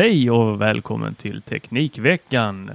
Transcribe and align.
Hej 0.00 0.30
och 0.30 0.60
välkommen 0.60 1.14
till 1.14 1.42
Teknikveckan. 1.42 2.70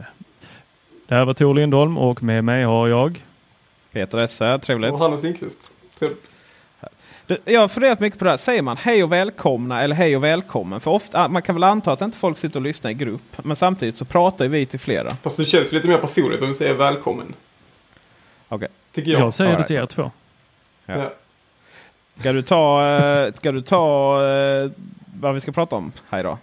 Det 1.07 1.15
här 1.15 1.25
var 1.25 1.33
Tor 1.33 1.53
Lindholm 1.55 1.97
och 1.97 2.23
med 2.23 2.43
mig 2.43 2.63
har 2.63 2.87
jag 2.87 3.23
Peter 3.91 4.17
Esse, 4.17 4.59
trevligt. 4.59 4.93
Och 4.93 4.99
Hannes 4.99 5.23
Lindqvist. 5.23 5.71
Trevligt. 5.99 6.31
Du, 7.25 7.37
Jag 7.45 7.61
har 7.61 7.67
funderat 7.67 7.99
mycket 7.99 8.19
på 8.19 8.25
det 8.25 8.31
här. 8.31 8.37
Säger 8.37 8.61
man 8.61 8.77
hej 8.77 9.03
och 9.03 9.11
välkomna 9.11 9.81
eller 9.81 9.95
hej 9.95 10.15
och 10.15 10.23
välkommen? 10.23 10.79
För 10.79 10.91
ofta, 10.91 11.27
man 11.27 11.41
kan 11.41 11.55
väl 11.55 11.63
anta 11.63 11.91
att 11.91 12.01
inte 12.01 12.17
folk 12.17 12.37
sitter 12.37 12.59
och 12.59 12.63
lyssnar 12.63 12.91
i 12.91 12.93
grupp. 12.93 13.37
Men 13.43 13.55
samtidigt 13.55 13.97
så 13.97 14.05
pratar 14.05 14.47
vi 14.47 14.65
till 14.65 14.79
flera. 14.79 15.09
Fast 15.09 15.37
det 15.37 15.45
känns 15.45 15.71
lite 15.71 15.87
mer 15.87 15.97
personligt 15.97 16.41
om 16.41 16.47
vi 16.47 16.53
säger 16.53 16.73
välkommen. 16.73 17.33
Okej. 18.49 18.67
Tycker 18.91 19.11
jag. 19.11 19.21
jag 19.21 19.33
säger 19.33 19.51
All 19.51 19.55
det 19.55 19.59
right. 19.59 19.67
till 19.67 19.75
er 19.75 19.85
två. 19.85 20.11
Ja. 20.85 20.97
Ja. 20.97 21.13
Ska 22.15 22.31
du 22.31 22.41
ta, 22.41 22.87
eh, 22.87 23.33
ska 23.33 23.51
du 23.51 23.61
ta 23.61 24.17
eh, 24.27 24.71
vad 25.19 25.33
vi 25.33 25.41
ska 25.41 25.51
prata 25.51 25.75
om 25.75 25.91
här 26.09 26.19
idag? 26.19 26.37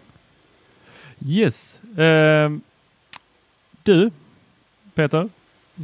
Yes. 1.26 1.80
Ehm, 1.98 2.60
du, 3.82 4.10
Peter, 4.94 5.28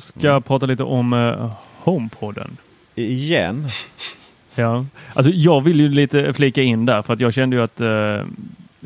ska 0.03 0.29
Mm. 0.31 0.43
prata 0.43 0.67
lite 0.67 0.83
om 0.85 1.13
uh, 1.13 1.51
HomePodden. 1.79 2.57
Igen? 2.95 3.69
Ja, 4.55 4.87
alltså 5.15 5.33
jag 5.33 5.61
vill 5.61 5.81
ju 5.81 5.89
lite 5.89 6.33
flika 6.33 6.63
in 6.63 6.87
där 6.87 7.03
för 7.03 7.13
att 7.13 7.21
jag 7.21 7.35
kände 7.35 7.57
ju 7.57 7.63
att 7.63 7.81
eh, 7.81 8.27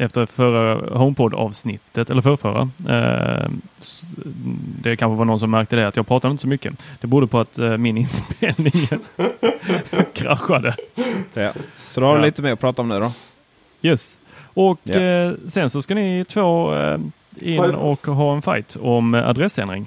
efter 0.04 0.26
förra 0.26 0.98
HomePod 0.98 1.34
avsnittet 1.34 2.10
eller 2.10 2.22
förrförra. 2.22 2.70
Eh, 2.88 3.50
det 4.82 4.96
kanske 4.96 5.16
var 5.18 5.24
någon 5.24 5.40
som 5.40 5.50
märkte 5.50 5.76
det 5.76 5.88
att 5.88 5.96
jag 5.96 6.06
pratade 6.06 6.32
inte 6.32 6.42
så 6.42 6.48
mycket. 6.48 6.74
Det 7.00 7.06
berodde 7.06 7.26
på 7.26 7.40
att 7.40 7.58
eh, 7.58 7.76
min 7.76 7.96
inspelning 7.98 8.72
kraschade. 10.14 10.76
Ja. 11.34 11.52
Så 11.90 12.00
då 12.00 12.06
har 12.06 12.14
du 12.14 12.20
Ja. 12.20 12.26
lite 12.26 12.42
mer 12.42 12.52
att 12.52 12.60
prata 12.60 12.82
om 12.82 12.88
nu 12.88 13.00
då. 13.00 13.12
Yes. 13.82 14.18
Och 14.54 14.80
Ja. 14.82 15.00
eh, 15.00 15.32
sen 15.48 15.70
så 15.70 15.82
ska 15.82 15.94
ni 15.94 16.24
två 16.24 16.74
eh, 16.74 16.94
in 17.40 17.62
Fightas. 17.62 17.80
och 17.80 18.14
ha 18.14 18.34
en 18.34 18.42
fight 18.42 18.76
om 18.80 19.14
eh, 19.14 19.28
adressändring. 19.28 19.86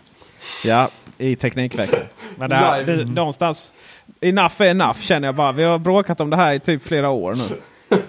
Ja, 0.66 0.90
i 1.18 1.36
Teknikveckan. 1.36 2.00
Men 2.38 2.50
det, 2.50 2.56
här, 2.56 2.84
det, 2.84 3.06
någonstans, 3.06 3.74
enough 4.22 4.62
är 4.62 4.70
enough 4.70 5.00
känner 5.00 5.28
jag 5.28 5.36
bara. 5.36 5.52
Vi 5.52 5.64
har 5.64 5.78
bråkat 5.80 6.22
om 6.22 6.30
det 6.30 6.36
här 6.38 6.54
i 6.54 6.60
typ 6.60 6.84
flera 6.88 7.10
år 7.10 7.36
nu. 7.36 7.44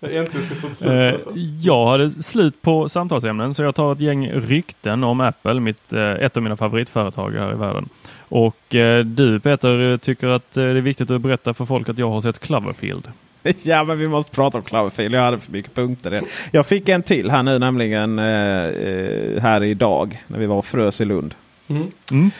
Jag 0.00 0.28
slut 0.28 0.82
Eh, 0.82 1.14
jag 1.60 1.86
hade 1.86 2.10
slut 2.10 2.62
på 2.62 2.88
samtalsämnen 2.88 3.54
så 3.54 3.62
jag 3.62 3.74
tar 3.74 3.92
ett 3.92 4.00
gäng 4.00 4.30
rykten 4.30 5.04
om 5.04 5.20
Apple, 5.20 5.60
mitt, 5.60 5.92
eh, 5.92 6.10
ett 6.10 6.36
av 6.36 6.42
mina 6.42 6.56
favoritföretag 6.56 7.30
här 7.30 7.52
i 7.52 7.54
världen. 7.54 7.88
Och 8.18 8.74
eh, 8.74 9.04
du 9.04 9.40
Peter 9.40 9.98
tycker 9.98 10.26
att 10.28 10.56
eh, 10.56 10.62
det 10.62 10.68
är 10.70 10.74
viktigt 10.74 11.10
att 11.10 11.20
berätta 11.20 11.54
för 11.54 11.64
folk 11.64 11.88
att 11.88 11.98
jag 11.98 12.10
har 12.10 12.20
sett 12.20 12.38
Cloverfield. 12.38 13.08
Ja, 13.62 13.84
men 13.84 13.98
vi 13.98 14.08
måste 14.08 14.32
prata 14.32 14.58
om 14.58 14.64
Cloverfield. 14.64 15.14
Jag 15.14 15.20
hade 15.20 15.38
för 15.38 15.52
mycket 15.52 15.74
punkter. 15.74 16.22
Jag 16.50 16.66
fick 16.66 16.88
en 16.88 17.02
till 17.02 17.30
här 17.30 17.42
nu 17.42 17.58
nämligen 17.58 18.18
eh, 18.18 18.64
eh, 18.64 19.42
här 19.42 19.62
idag 19.62 20.22
när 20.26 20.38
vi 20.38 20.46
var 20.46 20.56
och 20.56 20.66
frös 20.66 21.00
i 21.00 21.04
Lund. 21.04 21.34
Mm. 21.68 21.90
Mm. 22.10 22.30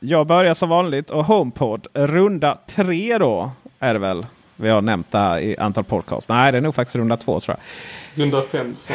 Jag 0.00 0.26
börjar 0.26 0.54
som 0.54 0.68
vanligt 0.68 1.10
och 1.10 1.24
HomePod 1.24 1.86
runda 1.94 2.58
tre 2.66 3.18
då 3.18 3.50
är 3.78 3.92
det 3.92 4.00
väl. 4.00 4.26
Vi 4.56 4.68
har 4.68 4.82
nämnt 4.82 5.10
det 5.10 5.18
här 5.18 5.38
i 5.38 5.56
antal 5.56 5.84
podcast. 5.84 6.28
Nej, 6.28 6.52
det 6.52 6.58
är 6.58 6.62
nog 6.62 6.74
faktiskt 6.74 6.96
runda 6.96 7.16
två 7.16 7.40
tror 7.40 7.56
jag. 7.56 8.22
Runda 8.22 8.42
fem 8.42 8.74
så 8.76 8.92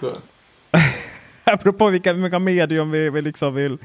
tror 0.00 0.12
jag. 0.12 0.20
Det 1.44 1.62
beror 1.62 1.72
på 1.72 1.88
vilka, 1.88 2.12
vilka 2.12 2.38
medium 2.38 2.90
vi, 2.90 3.10
vi 3.10 3.22
liksom 3.22 3.54
vill 3.54 3.78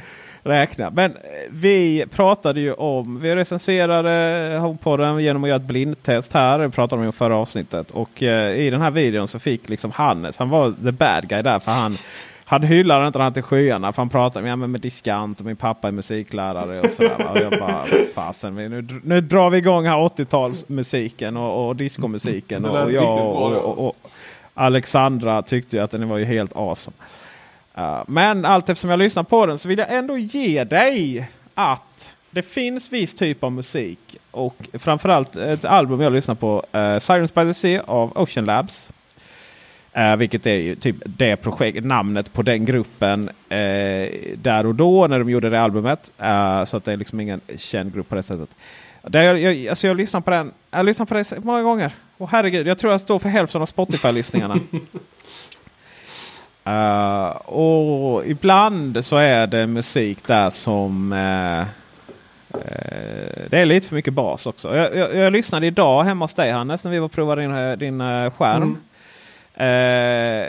räkna. 0.43 0.89
Men 0.89 1.11
eh, 1.11 1.17
vi 1.49 2.05
pratade 2.11 2.59
ju 2.59 2.73
om, 2.73 3.19
vi 3.19 3.35
recenserade 3.35 4.57
HomePoden 4.57 5.19
genom 5.19 5.43
att 5.43 5.49
göra 5.49 5.57
ett 5.57 5.67
blindtest 5.67 6.33
här. 6.33 6.59
Det 6.59 6.69
pratade 6.69 7.01
de 7.01 7.05
om 7.05 7.09
i 7.09 7.11
förra 7.11 7.35
avsnittet. 7.35 7.91
Och 7.91 8.23
eh, 8.23 8.55
i 8.55 8.69
den 8.69 8.81
här 8.81 8.91
videon 8.91 9.27
så 9.27 9.39
fick 9.39 9.69
liksom 9.69 9.91
Hannes, 9.91 10.37
han 10.37 10.49
var 10.49 10.73
the 10.83 10.91
bad 10.91 11.27
guy 11.27 11.41
där. 11.41 11.59
För 11.59 11.71
han, 11.71 11.97
han 12.45 12.63
hyllar 12.63 13.07
inte 13.07 13.19
den 13.19 13.33
till 13.33 13.43
skyarna. 13.43 13.93
För 13.93 14.01
han 14.01 14.09
pratade 14.09 14.47
ja, 14.47 14.55
med 14.55 14.81
diskant 14.81 15.39
och 15.39 15.45
min 15.45 15.55
pappa 15.55 15.87
är 15.87 15.91
musiklärare 15.91 16.79
och 16.79 16.91
sådär. 16.91 17.27
Och 17.31 17.37
jag 17.37 17.59
bara, 17.59 17.85
fasen 18.15 18.55
nu, 18.55 18.87
nu 19.03 19.21
drar 19.21 19.49
vi 19.49 19.57
igång 19.57 19.85
här 19.85 19.97
80-talsmusiken 19.97 21.37
och, 21.37 21.67
och 21.67 21.75
discomusiken. 21.75 22.61
Det 22.61 22.69
Och, 22.69 22.83
och 22.83 22.91
jag 22.91 23.15
bra 23.15 23.23
och, 23.23 23.51
då, 23.51 23.57
och, 23.57 23.87
och 23.87 23.95
Alexandra 24.53 25.41
tyckte 25.41 25.83
att 25.83 25.91
den 25.91 26.09
var 26.09 26.17
ju 26.17 26.25
helt 26.25 26.55
awesome. 26.55 26.97
Uh, 27.81 28.03
men 28.07 28.45
allt 28.45 28.69
eftersom 28.69 28.89
jag 28.89 28.99
lyssnar 28.99 29.23
på 29.23 29.45
den 29.45 29.57
så 29.57 29.67
vill 29.67 29.79
jag 29.79 29.93
ändå 29.93 30.17
ge 30.17 30.63
dig 30.63 31.29
att 31.53 32.13
det 32.31 32.41
finns 32.41 32.91
viss 32.91 33.13
typ 33.13 33.43
av 33.43 33.51
musik. 33.51 34.17
Och 34.31 34.55
framförallt 34.73 35.35
ett 35.35 35.65
album 35.65 36.01
jag 36.01 36.13
lyssnar 36.13 36.35
på. 36.35 36.65
Uh, 36.75 36.99
Sirens 36.99 37.33
by 37.33 37.41
the 37.41 37.53
Sea 37.53 37.83
av 37.83 38.17
Ocean 38.17 38.45
Labs. 38.45 38.89
Uh, 39.97 40.15
vilket 40.15 40.45
är 40.45 40.55
ju 40.55 40.75
typ 40.75 40.95
det 41.05 41.35
projekt, 41.35 41.85
namnet 41.85 42.33
på 42.33 42.41
den 42.41 42.65
gruppen 42.65 43.29
uh, 43.29 44.07
där 44.37 44.65
och 44.65 44.75
då 44.75 45.07
när 45.07 45.19
de 45.19 45.29
gjorde 45.29 45.49
det 45.49 45.61
albumet. 45.61 46.11
Uh, 46.21 46.65
så 46.65 46.77
att 46.77 46.85
det 46.85 46.91
är 46.91 46.97
liksom 46.97 47.19
ingen 47.19 47.41
känd 47.57 47.93
grupp 47.93 48.09
på 48.09 48.15
det 48.15 48.23
sättet. 48.23 48.49
Där 49.03 49.21
jag, 49.21 49.39
jag, 49.39 49.67
alltså 49.67 49.87
jag 49.87 49.97
lyssnar 49.97 50.21
på 50.21 50.31
den 50.31 50.51
jag 50.71 50.85
lyssnar 50.85 51.05
på 51.05 51.13
det 51.13 51.23
så 51.23 51.35
många 51.41 51.61
gånger. 51.61 51.91
Och 52.17 52.29
herregud, 52.29 52.67
jag 52.67 52.77
tror 52.77 52.93
jag 52.93 53.01
står 53.01 53.19
för 53.19 53.29
hälften 53.29 53.61
av 53.61 53.65
Spotify-lyssningarna. 53.65 54.59
Eh, 56.63 57.27
och 57.45 58.25
ibland 58.25 59.05
så 59.05 59.17
är 59.17 59.47
det 59.47 59.67
musik 59.67 60.27
där 60.27 60.49
som... 60.49 61.13
eh, 61.13 61.59
eh, 62.61 63.47
det 63.49 63.59
är 63.59 63.65
lite 63.65 63.87
för 63.87 63.95
mycket 63.95 64.13
bas 64.13 64.47
också. 64.47 64.75
Jag, 64.75 64.95
jag, 64.95 65.15
jag 65.15 65.33
lyssnade 65.33 65.67
idag 65.67 66.03
hemma 66.03 66.25
hos 66.25 66.33
dig 66.33 66.51
Hannes 66.51 66.83
när 66.83 66.91
vi 66.91 66.99
var 66.99 67.05
och 67.05 67.11
provade 67.11 67.41
din, 67.41 67.79
din 67.79 67.99
skärm. 68.31 68.63
Mm. 68.63 68.77
Eh, 69.53 70.47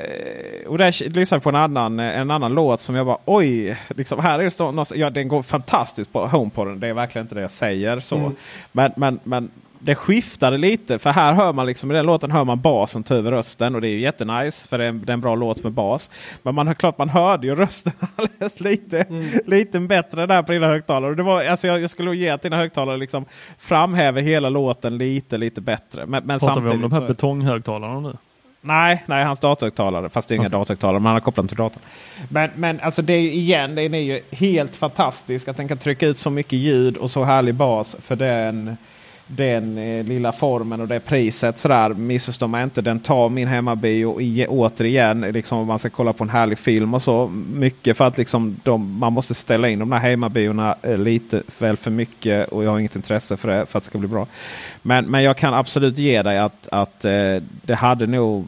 och 0.66 0.78
där 0.78 1.08
lyssnade 1.08 1.36
jag 1.36 1.42
på 1.42 1.48
en 1.48 1.54
annan, 1.56 2.00
en 2.00 2.30
annan 2.30 2.54
låt 2.54 2.80
som 2.80 2.94
jag 2.94 3.06
bara 3.06 3.18
oj. 3.24 3.78
Liksom, 3.88 4.18
här 4.18 4.38
är 4.38 4.44
det 4.44 4.50
så, 4.50 4.84
ja, 4.94 5.10
den 5.10 5.28
går 5.28 5.42
fantastiskt 5.42 6.12
på 6.12 6.26
HomePoden. 6.26 6.80
Det 6.80 6.88
är 6.88 6.94
verkligen 6.94 7.24
inte 7.24 7.34
det 7.34 7.40
jag 7.40 7.50
säger. 7.50 8.00
så. 8.00 8.16
Mm. 8.16 8.36
Men, 8.72 8.92
men, 8.96 9.20
men 9.24 9.50
det 9.84 9.94
skiftade 9.94 10.58
lite. 10.58 10.98
För 10.98 11.10
här 11.10 11.32
hör 11.32 11.52
man 11.52 11.66
liksom, 11.66 11.90
i 11.90 11.94
den 11.94 12.06
låten 12.06 12.30
hör 12.30 12.44
man 12.44 12.60
basen 12.60 13.02
ta 13.02 13.14
över 13.14 13.30
rösten. 13.30 13.74
Och 13.74 13.80
det 13.80 13.88
är 13.88 13.90
ju 13.90 14.00
jättenice 14.00 14.68
för 14.68 14.78
det 14.78 14.84
är, 14.84 14.88
en, 14.88 15.04
det 15.04 15.10
är 15.10 15.14
en 15.14 15.20
bra 15.20 15.34
låt 15.34 15.62
med 15.64 15.72
bas. 15.72 16.10
Men 16.42 16.54
man 16.54 16.74
klart 16.74 16.98
man 16.98 17.08
hörde 17.08 17.46
ju 17.46 17.54
rösten 17.54 17.92
alldeles 18.16 18.60
lite, 18.60 19.02
Mm. 19.02 19.24
lite 19.46 19.80
bättre 19.80 20.26
där 20.26 20.42
på 20.42 20.52
dina 20.52 20.66
högtalare. 20.66 21.14
Det 21.14 21.22
var, 21.22 21.44
alltså 21.44 21.66
jag, 21.66 21.80
jag 21.80 21.90
skulle 21.90 22.16
ge 22.16 22.28
att 22.28 22.42
dina 22.42 22.56
högtalare 22.56 22.96
liksom 22.96 23.24
framhäver 23.58 24.22
hela 24.22 24.48
låten 24.48 24.98
lite, 24.98 25.36
lite 25.38 25.60
bättre. 25.60 26.06
Men, 26.06 26.24
men 26.26 26.38
Pratar 26.38 26.54
vi 26.54 26.60
om 26.60 26.72
samtidigt 26.72 26.90
de 26.90 27.00
här 27.02 27.08
betonghögtalarna 27.08 28.00
nu? 28.00 28.16
Nej, 28.60 29.04
nej, 29.06 29.24
hans 29.24 29.40
datorhögtalare. 29.40 30.08
Fast 30.08 30.28
det 30.28 30.34
är 30.34 30.36
inga 30.36 30.46
Okej. 30.46 30.58
datorhögtalare, 30.58 30.98
men 31.00 31.06
han 31.06 31.14
har 31.14 31.20
kopplat 31.20 31.48
till 31.48 31.56
datorn. 31.56 31.82
Men, 32.28 32.50
men 32.56 32.80
alltså 32.80 33.02
det 33.02 33.12
är 33.12 33.20
ju 33.20 33.32
igen, 33.32 33.74
den 33.74 33.94
är 33.94 33.98
ju 33.98 34.20
helt 34.30 34.76
fantastisk. 34.76 35.48
Att 35.48 35.56
den 35.56 35.68
kan 35.68 35.78
trycka 35.78 36.06
ut 36.06 36.18
så 36.18 36.30
mycket 36.30 36.52
ljud 36.58 36.96
och 36.96 37.10
så 37.10 37.24
härlig 37.24 37.54
bas 37.54 37.96
för 38.02 38.16
den, 38.16 38.76
den 39.36 39.78
eh, 39.78 40.04
lilla 40.04 40.32
formen 40.32 40.80
och 40.80 40.88
det 40.88 41.00
priset. 41.00 41.58
Sådär, 41.58 41.88
missförstå 41.94 42.46
mig 42.46 42.64
inte. 42.64 42.80
Den 42.80 43.00
tar 43.00 43.28
min 43.28 43.48
hemmabio 43.48 44.20
i, 44.20 44.46
återigen. 44.48 45.20
Liksom 45.20 45.58
om 45.58 45.66
man 45.66 45.78
ska 45.78 45.90
kolla 45.90 46.12
på 46.12 46.24
en 46.24 46.30
härlig 46.30 46.58
film 46.58 46.94
och 46.94 47.02
så. 47.02 47.28
Mycket 47.52 47.96
för 47.96 48.06
att 48.06 48.18
liksom 48.18 48.56
de, 48.62 48.98
man 48.98 49.12
måste 49.12 49.34
ställa 49.34 49.68
in 49.68 49.78
de 49.78 49.92
här 49.92 50.00
hemmabiorna 50.00 50.76
eh, 50.82 50.98
lite 50.98 51.42
väl 51.58 51.76
för 51.76 51.90
mycket. 51.90 52.48
Och 52.48 52.64
jag 52.64 52.70
har 52.70 52.78
inget 52.78 52.96
intresse 52.96 53.36
för 53.36 53.48
det 53.48 53.66
för 53.66 53.78
att 53.78 53.84
det 53.84 53.86
ska 53.86 53.98
bli 53.98 54.08
bra. 54.08 54.26
Men, 54.82 55.06
men 55.06 55.22
jag 55.22 55.36
kan 55.36 55.54
absolut 55.54 55.98
ge 55.98 56.22
dig 56.22 56.38
att, 56.38 56.68
att 56.72 57.04
eh, 57.04 57.36
det 57.62 57.74
hade 57.74 58.06
nog 58.06 58.46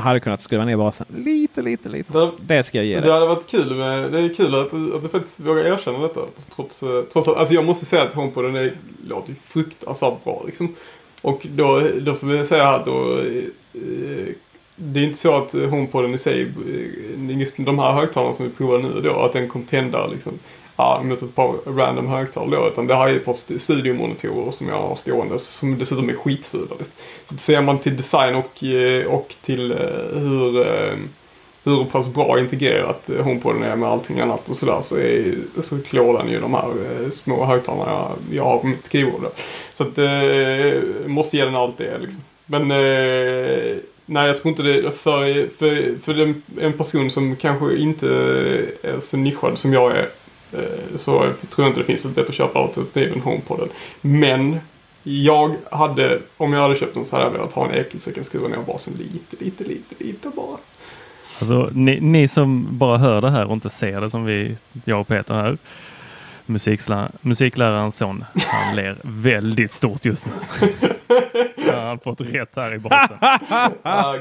hade 0.00 0.20
kunnat 0.20 0.40
skriva 0.40 0.64
ner 0.64 0.76
basen 0.76 1.06
lite, 1.16 1.62
lite, 1.62 1.88
lite. 1.88 2.12
Det, 2.18 2.30
Det 2.40 2.62
ska 2.62 2.78
jag 2.78 2.84
ge 2.86 2.94
det 2.94 3.00
dig. 3.00 3.10
hade 3.12 3.26
varit 3.26 3.46
kul 3.46 3.74
med, 3.74 4.12
det 4.12 4.18
är 4.18 4.34
kul 4.34 4.54
att, 4.54 4.74
att 4.74 5.02
du 5.02 5.08
faktiskt 5.08 5.40
vågar 5.40 5.64
erkänna 5.64 5.98
detta. 5.98 6.20
Trots, 6.54 6.82
eh, 6.82 7.02
trots 7.12 7.28
att, 7.28 7.36
alltså 7.36 7.54
jag 7.54 7.64
måste 7.64 7.84
säga 7.86 8.02
att 8.02 8.12
HomePoden 8.12 8.56
är, 8.56 8.76
låter 9.08 9.28
ju 9.30 9.34
fruktansvärt 9.34 10.24
bra 10.24 10.42
liksom. 10.46 10.74
Och 11.22 11.46
då, 11.50 11.88
då 12.00 12.14
får 12.14 12.26
vi 12.26 12.46
säga 12.46 12.68
att 12.68 12.84
då, 12.84 13.18
eh, 13.18 14.34
det 14.76 15.00
är 15.00 15.04
inte 15.04 15.18
så 15.18 15.34
att 15.34 15.52
HomePoden 15.52 16.14
i 16.14 16.18
sig, 16.18 16.42
eh, 16.42 17.38
just 17.38 17.56
de 17.58 17.78
här 17.78 17.92
högtalarna 17.92 18.34
som 18.34 18.44
vi 18.44 18.50
provar 18.50 18.78
nu 18.78 19.00
då, 19.00 19.20
att 19.20 19.32
den 19.32 19.48
kommer 19.48 19.66
tända 19.66 20.06
liksom 20.06 20.32
ja, 20.76 21.02
mot 21.04 21.22
ett 21.22 21.34
par 21.34 21.54
random 21.66 22.06
högtalare 22.06 22.60
då. 22.60 22.68
Utan 22.68 22.86
det 22.86 22.96
här 22.96 23.08
ju 23.08 23.16
ett 23.16 23.24
par 23.24 23.58
studiomonitorer 23.58 24.50
som 24.50 24.68
jag 24.68 24.82
har 24.82 24.96
stående 24.96 25.38
som 25.38 25.78
dessutom 25.78 26.08
är 26.08 26.14
skitfula. 26.14 26.76
Så 27.26 27.36
ser 27.36 27.62
man 27.62 27.78
till 27.78 27.96
design 27.96 28.34
och, 28.34 28.64
eh, 28.64 29.06
och 29.06 29.34
till 29.42 29.72
eh, 29.72 30.18
hur 30.20 30.66
eh, 30.66 30.96
hur 31.64 31.84
pass 31.84 32.08
bra 32.08 32.40
integrerat 32.40 33.10
HomePoden 33.20 33.62
är 33.62 33.76
med 33.76 33.88
allting 33.88 34.20
annat 34.20 34.50
och 34.50 34.56
sådär 34.56 34.78
så, 34.82 34.96
är, 34.96 35.34
så 35.60 35.78
klår 35.78 36.18
den 36.18 36.28
ju 36.28 36.40
de 36.40 36.54
här 36.54 36.70
små 37.10 37.44
högtalarna 37.44 38.08
jag 38.32 38.44
har 38.44 38.58
på 38.58 38.66
mitt 38.66 38.84
skrivbord. 38.84 39.26
Så 39.74 39.82
att 39.84 39.98
eh, 39.98 41.06
måste 41.06 41.36
ge 41.36 41.44
den 41.44 41.56
allt 41.56 41.78
det 41.78 41.98
liksom. 41.98 42.22
Men 42.46 42.70
eh, 42.70 43.76
nej 44.06 44.26
jag 44.26 44.36
tror 44.36 44.50
inte 44.50 44.62
det 44.62 44.92
för, 44.92 45.48
för, 45.58 45.98
för 45.98 46.34
en 46.60 46.72
person 46.72 47.10
som 47.10 47.36
kanske 47.36 47.76
inte 47.76 48.08
är 48.82 49.00
så 49.00 49.16
nischad 49.16 49.58
som 49.58 49.72
jag 49.72 49.92
är 49.92 50.08
Eh, 50.52 50.96
så 50.96 51.32
så 51.40 51.46
tror 51.46 51.66
jag 51.66 51.70
inte 51.70 51.80
det 51.80 51.86
finns 51.86 52.04
ett 52.04 52.14
bättre 52.14 52.32
köpalternativ 52.32 53.12
än 53.12 53.20
HomePoden. 53.20 53.68
Men 54.00 54.58
jag 55.02 55.56
hade, 55.70 56.20
om 56.36 56.52
jag 56.52 56.60
hade 56.60 56.74
köpt 56.74 56.94
den 56.94 57.04
så 57.04 57.16
hade 57.16 57.26
jag 57.26 57.32
velat 57.32 57.52
ha 57.52 57.68
en 57.68 57.74
ekel 57.74 58.00
så 58.00 58.08
jag 58.08 58.14
kan 58.14 58.24
skruva 58.24 58.48
ner 58.48 58.56
basen 58.66 58.94
lite, 58.98 59.44
lite, 59.44 59.64
lite, 59.64 60.04
lite 60.04 60.28
bara. 60.28 60.58
Alltså, 61.38 61.70
ni, 61.72 62.00
ni, 62.00 62.28
som 62.28 62.66
bara 62.70 62.98
hör 62.98 63.20
det 63.20 63.30
här 63.30 63.46
och 63.46 63.52
inte 63.52 63.70
ser 63.70 64.00
det 64.00 64.10
som 64.10 64.24
vi, 64.24 64.56
jag 64.84 65.00
och 65.00 65.08
Peter 65.08 65.34
här 65.34 65.58
musiklärarens 67.22 67.96
son, 67.96 68.24
han 68.46 68.76
ler 68.76 68.96
väldigt 69.02 69.72
stort 69.72 70.04
just 70.04 70.26
nu. 70.26 70.32
Han 71.72 71.86
har 71.86 71.96
fått 71.96 72.20
rätt 72.20 72.56
här 72.56 72.74
i 72.74 72.78
basen. 72.78 73.16
ah, 73.82 74.14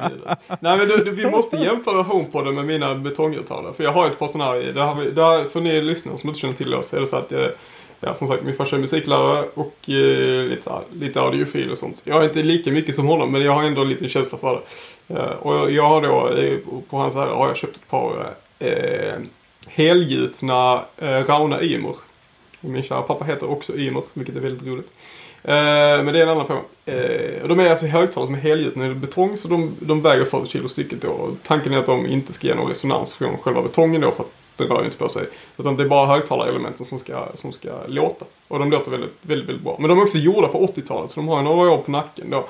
Nej 0.59 0.77
men 0.77 0.87
du, 0.87 0.97
du, 0.97 1.11
vi 1.11 1.29
måste 1.29 1.57
jämföra 1.57 2.01
HomePoden 2.01 2.55
med 2.55 2.65
mina 2.65 2.95
betonghögtalare. 2.95 3.73
För 3.73 3.83
jag 3.83 3.91
har 3.91 4.07
ett 4.07 4.19
par 4.19 4.27
sådana 4.27 4.51
här, 4.51 4.59
det 4.59 5.03
vi, 5.03 5.11
det 5.11 5.21
har, 5.21 5.45
för 5.45 5.61
ni 5.61 5.81
lyssnare 5.81 6.17
som 6.17 6.29
inte 6.29 6.41
känner 6.41 6.53
till 6.53 6.73
oss, 6.73 6.93
är 6.93 6.99
det 6.99 7.07
så 7.07 7.15
att 7.15 7.31
jag, 7.31 7.51
ja, 7.99 8.13
som 8.13 8.27
sagt 8.27 8.43
min 8.43 8.55
farsa 8.55 8.75
är 8.75 8.79
musiklärare 8.79 9.45
och 9.53 9.89
eh, 9.89 10.45
lite, 10.45 10.71
lite 10.93 11.21
audiofil 11.21 11.71
och 11.71 11.77
sånt. 11.77 12.01
Jag 12.05 12.15
har 12.15 12.23
inte 12.23 12.43
lika 12.43 12.71
mycket 12.71 12.95
som 12.95 13.07
honom 13.07 13.31
men 13.31 13.41
jag 13.41 13.51
har 13.51 13.63
ändå 13.63 13.83
lite 13.83 14.07
känsla 14.07 14.37
för 14.37 14.61
det. 15.07 15.13
Uh, 15.13 15.29
och 15.29 15.71
jag 15.71 15.87
har 15.87 16.01
då 16.01 16.29
eh, 16.29 16.57
på 16.89 16.97
hans 16.97 17.15
här 17.15 17.27
har 17.27 17.47
jag 17.47 17.57
köpt 17.57 17.75
ett 17.75 17.89
par 17.89 18.33
eh, 18.59 19.13
helgjutna 19.67 20.83
eh, 20.97 21.07
Rauna 21.07 21.61
Ymer. 21.61 21.95
Min 22.61 22.83
kära 22.83 23.01
pappa 23.01 23.25
heter 23.25 23.49
också 23.49 23.77
Ymer, 23.77 24.03
vilket 24.13 24.35
är 24.35 24.39
väldigt 24.39 24.67
roligt. 24.67 24.91
Eh, 25.43 26.03
men 26.03 26.05
det 26.05 26.19
är 26.19 26.23
en 26.23 26.29
annan 26.29 26.47
fråga. 26.47 26.61
Eh, 26.85 27.47
de 27.47 27.59
är 27.59 27.69
alltså 27.69 27.85
högtalare 27.85 28.25
som 28.25 28.35
är 28.35 28.39
helgjutna 28.39 28.87
i 28.87 28.93
betong 28.93 29.37
så 29.37 29.47
de, 29.47 29.75
de 29.79 30.01
väger 30.01 30.25
40 30.25 30.47
kilo 30.47 30.69
stycket 30.69 31.01
då. 31.01 31.35
Tanken 31.43 31.73
är 31.73 31.77
att 31.77 31.85
de 31.85 32.05
inte 32.05 32.33
ska 32.33 32.47
ge 32.47 32.55
någon 32.55 32.67
resonans 32.67 33.13
från 33.13 33.37
själva 33.37 33.61
betongen 33.61 34.01
då 34.01 34.11
för 34.11 34.23
att 34.23 34.31
den 34.57 34.67
rör 34.67 34.85
inte 34.85 34.97
på 34.97 35.09
sig. 35.09 35.27
Utan 35.57 35.77
det 35.77 35.83
är 35.83 35.87
bara 35.87 36.07
högtalarelementen 36.07 36.85
som 36.85 36.99
ska, 36.99 37.27
som 37.35 37.51
ska 37.51 37.69
låta. 37.87 38.25
Och 38.47 38.59
de 38.59 38.71
låter 38.71 38.91
väldigt, 38.91 39.13
väldigt, 39.21 39.49
väldigt 39.49 39.63
bra. 39.63 39.75
Men 39.79 39.89
de 39.89 39.99
är 39.99 40.03
också 40.03 40.17
gjorda 40.17 40.47
på 40.47 40.67
80-talet 40.67 41.11
så 41.11 41.19
de 41.19 41.27
har 41.27 41.41
några 41.41 41.71
år 41.71 41.77
på 41.77 41.91
nacken 41.91 42.29
då. 42.29 42.45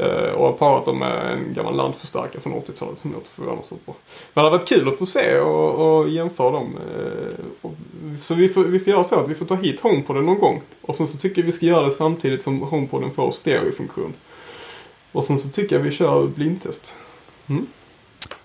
Uh, 0.00 0.34
och 0.34 0.46
har 0.46 0.52
parat 0.52 0.84
dem 0.84 0.98
med 0.98 1.32
en 1.32 1.54
gammal 1.54 1.76
landförstärkare 1.76 2.40
från 2.40 2.52
80-talet 2.52 2.98
som 2.98 3.12
låter 3.12 3.30
förvånansvärt 3.30 3.86
bra. 3.86 3.94
Men 4.34 4.44
det 4.44 4.50
hade 4.50 4.58
varit 4.58 4.68
kul 4.68 4.88
att 4.88 4.98
få 4.98 5.06
se 5.06 5.38
och, 5.38 5.98
och 5.98 6.08
jämföra 6.08 6.50
dem. 6.50 6.78
Och, 7.60 7.74
så 8.20 8.34
vi 8.34 8.48
får, 8.48 8.64
vi 8.64 8.80
får 8.80 8.92
göra 8.92 9.04
så 9.04 9.14
att 9.14 9.30
vi 9.30 9.34
får 9.34 9.46
ta 9.46 9.54
hit 9.54 9.80
HomePoden 9.80 10.26
någon 10.26 10.38
gång. 10.38 10.62
Och 10.80 10.96
sen 10.96 11.06
så 11.06 11.18
tycker 11.18 11.42
jag 11.42 11.46
vi 11.46 11.52
ska 11.52 11.66
göra 11.66 11.86
det 11.86 11.90
samtidigt 11.90 12.42
som 12.42 12.62
HomePoden 12.62 13.10
får 13.10 13.30
stereofunktion. 13.30 14.14
Och 15.12 15.24
sen 15.24 15.38
så 15.38 15.48
tycker 15.48 15.76
jag 15.76 15.82
vi 15.82 15.90
kör 15.90 16.26
blindtest. 16.26 16.96
Mm. 17.46 17.66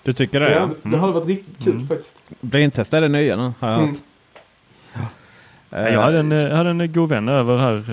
Du 0.04 0.14
tycker 0.14 0.40
det? 0.40 0.52
Ja, 0.54 0.70
det, 0.82 0.90
det 0.90 0.98
hade 0.98 1.14
varit 1.14 1.28
riktigt 1.28 1.64
kul 1.64 1.74
mm. 1.74 1.88
faktiskt. 1.88 2.24
Blindtest 2.42 2.94
är 2.94 3.02
det 3.02 3.08
nya 3.08 3.36
nu 3.36 3.54
har 3.60 3.70
jag 3.70 3.78
hört. 3.78 3.90
Mm. 3.90 4.00
Jag 5.76 6.02
hade 6.02 6.20
en, 6.20 6.32
jag 6.32 6.56
hade 6.56 6.70
en 6.70 6.94
god 6.94 7.10
vän 7.10 7.30
över 7.30 7.58
här 7.58 7.84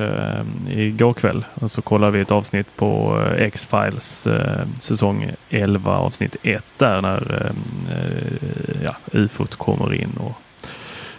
eh, 0.69 0.79
igår 0.79 1.13
kväll 1.13 1.45
och 1.55 1.71
så 1.71 1.83
kollade 1.83 2.13
vi 2.13 2.21
ett 2.21 2.31
avsnitt 2.31 2.77
på 2.77 3.23
eh, 3.27 3.43
X-Files 3.43 4.27
eh, 4.27 4.67
säsong 4.79 5.31
11 5.51 5.97
avsnitt 5.97 6.37
1 6.43 6.65
där 6.77 7.03
när 7.03 7.45
eh, 7.91 8.85
ja, 8.85 8.97
ufot 9.13 9.57
kommer 9.57 9.95
in 9.95 10.13
och 10.21 10.33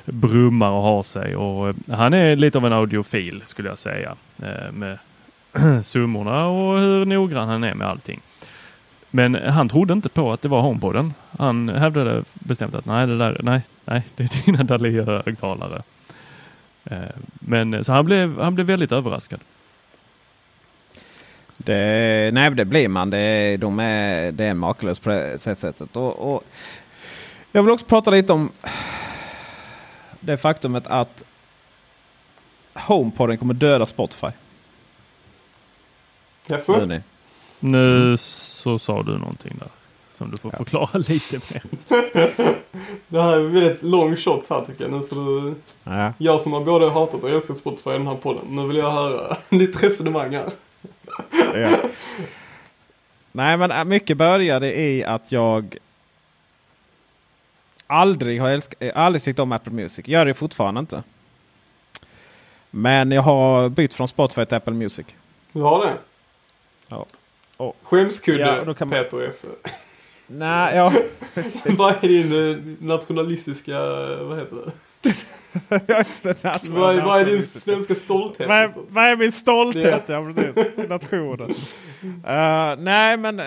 brummar 0.06 0.72
och 0.72 0.82
har 0.82 1.04
sig 1.04 1.36
och 1.36 1.70
eh, 1.70 1.76
han 1.90 2.14
är 2.14 2.36
lite 2.36 2.58
av 2.58 2.66
en 2.66 2.74
audiofil 2.74 3.42
skulle 3.46 3.70
jag 3.70 3.80
säga 3.80 4.16
eh, 4.44 4.72
med 4.72 4.98
summorna 5.84 6.46
och 6.46 6.80
hur 6.80 7.06
noggrann 7.06 7.50
han 7.50 7.64
är 7.64 7.74
med 7.74 7.88
allting. 7.88 8.22
Men 9.12 9.36
han 9.36 9.70
trodde 9.70 9.94
inte 9.94 10.10
på 10.10 10.32
att 10.32 10.42
det 10.42 10.50
var 10.50 10.62
HomePoden. 10.62 11.14
Han 11.40 11.70
hävdade 11.70 12.24
bestämt 12.34 12.76
att 12.76 12.86
nej, 12.86 13.08
det 13.08 13.18
där, 13.18 13.38
nej, 13.44 13.62
nej, 13.86 14.04
det 14.16 14.24
är 14.24 14.46
dina 14.46 14.64
Dalia-högtalare. 14.64 15.82
Eh, 16.86 16.98
men 17.34 17.84
så 17.84 17.94
han 17.94 18.06
blev, 18.06 18.40
han 18.40 18.56
blev 18.56 18.68
väldigt 18.68 18.92
överraskad. 18.92 19.40
Det, 21.58 22.34
nej, 22.34 22.52
det 22.52 22.66
blir 22.66 22.88
man. 22.88 23.10
Det, 23.10 23.58
de 23.58 23.80
är, 23.80 24.32
det 24.32 24.46
är 24.46 24.54
makalöst 24.54 25.04
på 25.04 25.10
det 25.10 25.40
sättet. 25.40 25.96
Och, 25.96 26.34
och, 26.36 26.44
jag 27.52 27.64
vill 27.64 27.72
också 27.72 27.86
prata 27.86 28.12
lite 28.12 28.34
om 28.34 28.52
det 30.20 30.38
faktumet 30.38 30.88
att 30.88 31.24
HomePoden 32.74 33.38
kommer 33.38 33.54
döda 33.54 33.86
Spotify. 33.86 34.28
Jaså? 36.48 37.02
Nu 37.60 38.18
så 38.18 38.80
sa 38.80 39.04
du 39.04 39.18
någonting 39.18 39.58
där 39.60 39.81
som 40.22 40.32
du 40.32 40.38
får 40.38 40.52
ja. 40.52 40.58
förklara 40.58 40.90
lite 40.98 41.40
mer. 41.50 41.64
det 43.08 43.22
här 43.22 43.34
är 43.34 43.40
väldigt 43.40 43.84
lång 43.84 44.16
shot 44.16 44.50
här 44.50 44.66
tycker 44.66 44.84
jag. 44.84 44.92
Nu 44.92 45.08
får 45.08 45.16
du... 45.16 45.56
Ja. 45.84 46.14
Jag 46.18 46.42
som 46.42 46.54
har 46.54 46.62
både 46.62 46.90
hatat 46.90 47.24
och 47.24 47.30
älskat 47.30 47.58
Spotify 47.58 47.90
i 47.90 47.94
den 47.94 48.08
här 48.08 48.16
podden. 48.16 48.46
Nu 48.50 48.68
vill 48.68 48.78
jag 48.78 48.92
höra 48.92 49.38
ditt 49.50 49.84
resonemang 49.84 50.36
här. 50.36 50.52
ja. 51.56 51.78
Nej 53.32 53.58
men 53.58 53.72
äh, 53.72 53.86
mycket 53.86 54.18
började 54.18 54.80
i 54.80 55.04
att 55.04 55.32
jag 55.32 55.78
aldrig 57.88 58.42
har 58.42 58.50
älskat, 58.50 58.82
äh, 58.82 58.92
aldrig 58.96 59.24
tyckt 59.24 59.40
om 59.40 59.52
Apple 59.52 59.74
Music. 59.74 60.08
Gör 60.08 60.26
det 60.26 60.34
fortfarande 60.34 60.80
inte. 60.80 61.04
Men 62.70 63.12
jag 63.12 63.22
har 63.22 63.70
bytt 63.70 63.94
från 63.94 64.08
Spotify 64.08 64.46
till 64.46 64.58
Apple 64.58 64.74
Music. 64.74 65.06
Du 65.52 65.62
har 65.62 65.86
det? 65.86 65.94
Ja. 66.88 67.06
Oh. 67.58 67.74
Skämskudde 67.84 68.64
ja, 68.66 68.86
Peter 68.86 69.22
Esse. 69.22 69.48
Nej, 70.32 70.76
ja. 70.76 70.94
vad 71.66 72.04
är 72.04 72.08
din 72.08 72.52
eh, 72.52 72.58
nationalistiska, 72.88 73.80
vad 74.22 74.40
heter 74.40 74.56
det? 74.56 74.72
ja, 75.88 76.04
just 76.08 76.24
det. 76.24 76.44
Vad 76.70 76.98
är, 76.98 77.02
vad 77.02 77.22
är 77.22 77.26
din 77.26 77.48
svenska 77.48 77.96
stolthet? 77.96 78.48
Vad 78.48 78.58
är, 78.58 78.72
vad 78.90 79.04
är 79.04 79.16
min 79.16 79.32
stolthet? 79.32 80.04
Ja, 80.08 80.32
precis. 80.36 80.66
Nationen. 80.90 81.50
Uh, 81.50 82.84
nej, 82.84 83.18
men... 83.18 83.40
Uh, 83.40 83.46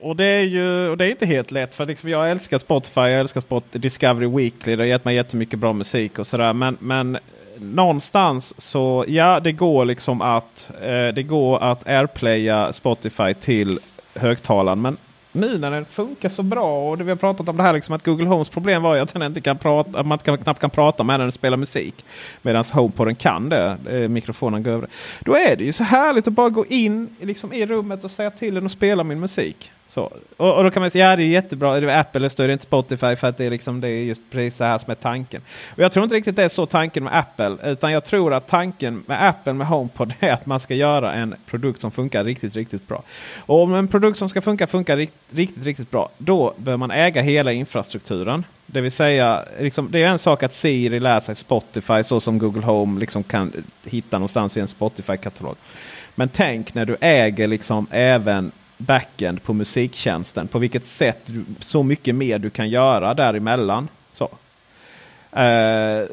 och 0.00 0.16
det 0.16 0.24
är 0.24 0.42
ju 0.42 0.88
och 0.88 0.96
det 0.96 1.06
är 1.06 1.10
inte 1.10 1.26
helt 1.26 1.50
lätt. 1.50 1.74
För 1.74 1.86
liksom 1.86 2.08
jag 2.08 2.30
älskar 2.30 2.58
Spotify, 2.58 3.00
jag 3.00 3.20
älskar 3.20 3.40
Spot 3.40 3.64
Discovery 3.70 4.26
Weekly. 4.26 4.76
Det 4.76 4.82
har 4.82 4.88
gett 4.88 5.04
mig 5.04 5.14
jättemycket 5.14 5.58
bra 5.58 5.72
musik 5.72 6.18
och 6.18 6.26
sådär. 6.26 6.52
Men, 6.52 6.76
men 6.80 7.18
någonstans 7.58 8.60
så, 8.60 9.04
ja 9.08 9.40
det 9.40 9.52
går 9.52 9.84
liksom 9.84 10.20
att, 10.20 10.70
uh, 10.74 11.14
det 11.14 11.22
går 11.22 11.62
att 11.62 11.88
airplaya 11.88 12.72
Spotify 12.72 13.34
till 13.34 13.80
högtalaren. 14.14 14.82
Men 14.82 14.96
nu 15.34 15.58
när 15.58 15.70
den 15.70 15.84
funkar 15.84 16.28
så 16.28 16.42
bra 16.42 16.90
och 16.90 16.98
det 16.98 17.04
vi 17.04 17.10
har 17.10 17.16
pratat 17.16 17.48
om 17.48 17.56
det 17.56 17.62
här 17.62 17.72
liksom 17.72 17.94
att 17.94 18.04
Google 18.04 18.26
Homes 18.26 18.48
problem 18.48 18.82
var 18.82 18.94
ju 18.94 19.00
att 19.00 19.12
den 19.12 19.22
inte 19.22 19.40
kan 19.40 19.58
prata, 19.58 19.98
att 19.98 20.06
man 20.06 20.18
kan, 20.18 20.38
knappt 20.38 20.60
kan 20.60 20.70
prata 20.70 21.02
med 21.02 21.18
när 21.18 21.24
den 21.24 21.32
spelar 21.32 21.56
musik. 21.56 22.04
Medan 22.42 22.64
HomePoden 22.72 23.14
kan 23.14 23.48
det. 23.48 23.76
Eh, 23.90 24.08
mikrofonen 24.08 24.62
går 24.62 24.70
över. 24.70 24.88
Då 25.20 25.36
är 25.36 25.56
det 25.56 25.64
ju 25.64 25.72
så 25.72 25.84
härligt 25.84 26.28
att 26.28 26.32
bara 26.32 26.48
gå 26.48 26.66
in 26.66 27.16
liksom, 27.20 27.52
i 27.52 27.66
rummet 27.66 28.04
och 28.04 28.10
säga 28.10 28.30
till 28.30 28.54
den 28.54 28.64
att 28.64 28.70
spela 28.70 29.04
min 29.04 29.20
musik. 29.20 29.70
Så. 29.88 30.12
Och, 30.36 30.56
och, 30.56 30.64
då 30.64 30.70
kan 30.70 30.80
man 30.80 30.90
säga 30.90 31.10
ja 31.10 31.16
det 31.16 31.22
är 31.22 31.26
jättebra. 31.26 31.80
Det 31.80 31.92
är 31.92 32.00
Apple 32.00 32.28
det 32.36 32.52
inte 32.52 32.64
Spotify 32.64 33.16
för 33.16 33.26
att 33.26 33.36
det 33.36 33.44
är, 33.44 33.50
liksom, 33.50 33.80
det 33.80 33.88
är 33.88 34.02
just 34.02 34.22
precis 34.30 34.56
så 34.56 34.64
här 34.64 34.78
som 34.78 34.90
är 34.90 34.94
tanken. 34.94 35.42
Och 35.70 35.78
jag 35.78 35.92
tror 35.92 36.04
inte 36.04 36.16
riktigt 36.16 36.36
det 36.36 36.44
är 36.44 36.48
så 36.48 36.66
tanken 36.66 37.04
med 37.04 37.18
Apple. 37.18 37.56
Utan 37.70 37.92
jag 37.92 38.04
tror 38.04 38.34
att 38.34 38.48
tanken 38.48 39.04
med 39.06 39.28
Apple 39.28 39.52
med 39.52 39.66
HomePod 39.66 40.14
är 40.20 40.32
att 40.32 40.46
man 40.46 40.60
ska 40.60 40.74
göra 40.74 41.12
en 41.12 41.34
produkt 41.46 41.80
som 41.80 41.90
funkar 41.90 42.24
riktigt, 42.24 42.56
riktigt 42.56 42.88
bra. 42.88 43.02
Och 43.46 43.62
om 43.62 43.74
en 43.74 43.88
produkt 43.88 44.18
som 44.18 44.28
ska 44.28 44.40
funka 44.40 44.66
funkar 44.66 44.96
riktigt, 45.30 45.64
riktigt 45.64 45.90
bra. 45.90 46.10
Då 46.18 46.54
bör 46.56 46.76
man 46.76 46.90
äga 46.90 47.22
hela 47.22 47.52
infrastrukturen. 47.52 48.44
Det 48.66 48.80
vill 48.80 48.92
säga, 48.92 49.44
liksom, 49.60 49.88
det 49.90 50.02
är 50.02 50.06
en 50.06 50.18
sak 50.18 50.42
att 50.42 50.52
Siri 50.52 51.00
lär 51.00 51.20
sig 51.20 51.34
Spotify 51.34 52.02
så 52.02 52.20
som 52.20 52.38
Google 52.38 52.66
Home 52.66 53.00
liksom 53.00 53.22
kan 53.22 53.52
hitta 53.84 54.18
någonstans 54.18 54.56
i 54.56 54.60
en 54.60 54.68
Spotify-katalog. 54.68 55.56
Men 56.14 56.28
tänk 56.28 56.74
när 56.74 56.84
du 56.84 56.96
äger 57.00 57.46
liksom 57.46 57.86
även 57.90 58.52
backend 58.76 59.42
på 59.42 59.52
musiktjänsten. 59.52 60.48
På 60.48 60.58
vilket 60.58 60.84
sätt 60.84 61.18
du, 61.26 61.44
så 61.60 61.82
mycket 61.82 62.14
mer 62.14 62.38
du 62.38 62.50
kan 62.50 62.70
göra 62.70 63.14
däremellan. 63.14 63.88
Så. 64.12 64.24
Uh, 64.24 66.06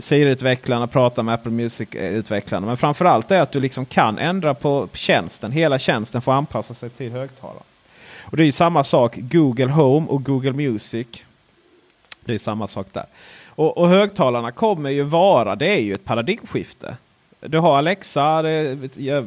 Siri-utvecklarna 0.00 0.86
pratar 0.86 1.22
med 1.22 1.34
Apple 1.34 1.50
Music-utvecklarna. 1.50 2.66
Men 2.66 2.76
framförallt 2.76 3.30
är 3.30 3.40
att 3.40 3.52
du 3.52 3.60
liksom 3.60 3.86
kan 3.86 4.18
ändra 4.18 4.54
på 4.54 4.88
tjänsten. 4.92 5.52
Hela 5.52 5.78
tjänsten 5.78 6.22
får 6.22 6.32
anpassa 6.32 6.74
sig 6.74 6.90
till 6.90 7.12
högtalaren. 7.12 7.62
Och 8.22 8.36
Det 8.36 8.44
är 8.44 8.52
samma 8.52 8.84
sak 8.84 9.16
Google 9.16 9.72
Home 9.72 10.06
och 10.06 10.24
Google 10.24 10.52
Music. 10.52 11.06
Det 12.24 12.34
är 12.34 12.38
samma 12.38 12.68
sak 12.68 12.86
där. 12.92 13.06
Och, 13.46 13.78
och 13.78 13.88
högtalarna 13.88 14.52
kommer 14.52 14.90
ju 14.90 15.02
vara, 15.02 15.56
det 15.56 15.68
är 15.68 15.80
ju 15.80 15.92
ett 15.92 16.04
paradigmskifte. 16.04 16.96
Du 17.48 17.58
har 17.58 17.78
Alexa, 17.78 18.42
det, 18.42 18.74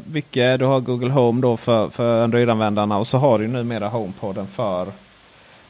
vilket, 0.05 0.59
du 0.59 0.65
har 0.65 0.79
Google 0.79 1.11
Home 1.11 1.41
då 1.41 1.57
för, 1.57 1.89
för 1.89 2.23
Android-användarna 2.23 2.97
och 2.97 3.07
så 3.07 3.17
har 3.17 3.39
du 3.39 3.47
numera 3.47 3.87
HomePoden 3.87 4.47
för, 4.47 4.87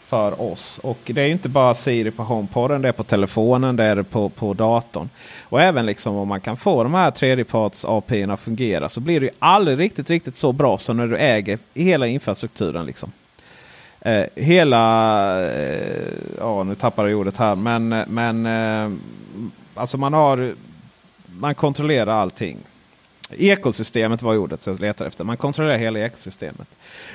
för 0.04 0.42
oss. 0.42 0.80
Och 0.84 0.98
det 1.06 1.22
är 1.22 1.28
inte 1.28 1.50
bara 1.50 1.74
Siri 1.74 2.12
på 2.12 2.24
HomePoden, 2.24 2.82
det 2.82 2.88
är 2.88 2.92
på 2.92 3.04
telefonen, 3.04 3.76
det 3.76 3.84
är 3.84 4.04
på, 4.04 4.30
på 4.30 4.54
datorn. 4.54 5.10
Och 5.42 5.62
även 5.62 5.86
liksom 5.86 6.16
om 6.16 6.28
man 6.28 6.42
kan 6.42 6.58
få 6.58 6.84
de 6.84 6.94
här 6.94 7.12
tredjeparts 7.12 7.86
API 7.86 8.24
att 8.24 8.40
fungera 8.40 8.90
så 8.90 9.02
blir 9.02 9.20
det 9.20 9.26
ju 9.26 9.32
aldrig 9.40 9.80
riktigt, 9.80 10.10
riktigt 10.10 10.36
så 10.36 10.52
bra 10.52 10.78
som 10.78 10.98
när 10.98 11.08
du 11.08 11.18
äger 11.18 11.60
hela 11.74 12.08
infrastrukturen. 12.08 12.86
Liksom. 12.86 13.12
Eh, 14.02 14.26
hela, 14.36 15.52
eh, 15.52 16.08
ja 16.38 16.64
nu 16.64 16.76
tappar 16.76 17.08
jag 17.08 17.20
ordet 17.20 17.38
här, 17.38 17.56
men, 17.56 17.94
eh, 17.94 18.08
men 18.08 18.46
eh, 18.46 18.92
alltså 19.76 19.98
man 19.98 20.14
har, 20.14 20.54
man 21.40 21.56
kontrollerar 21.56 22.22
allting. 22.22 22.58
Ekosystemet 23.32 24.22
var 24.22 24.38
ordet 24.38 24.62
som 24.62 24.74
jag 24.74 24.82
letade 24.82 25.08
efter. 25.08 25.24
Man 25.24 25.38
kontrollerar 25.38 25.78
hela 25.78 26.00
ekosystemet. 26.00 26.68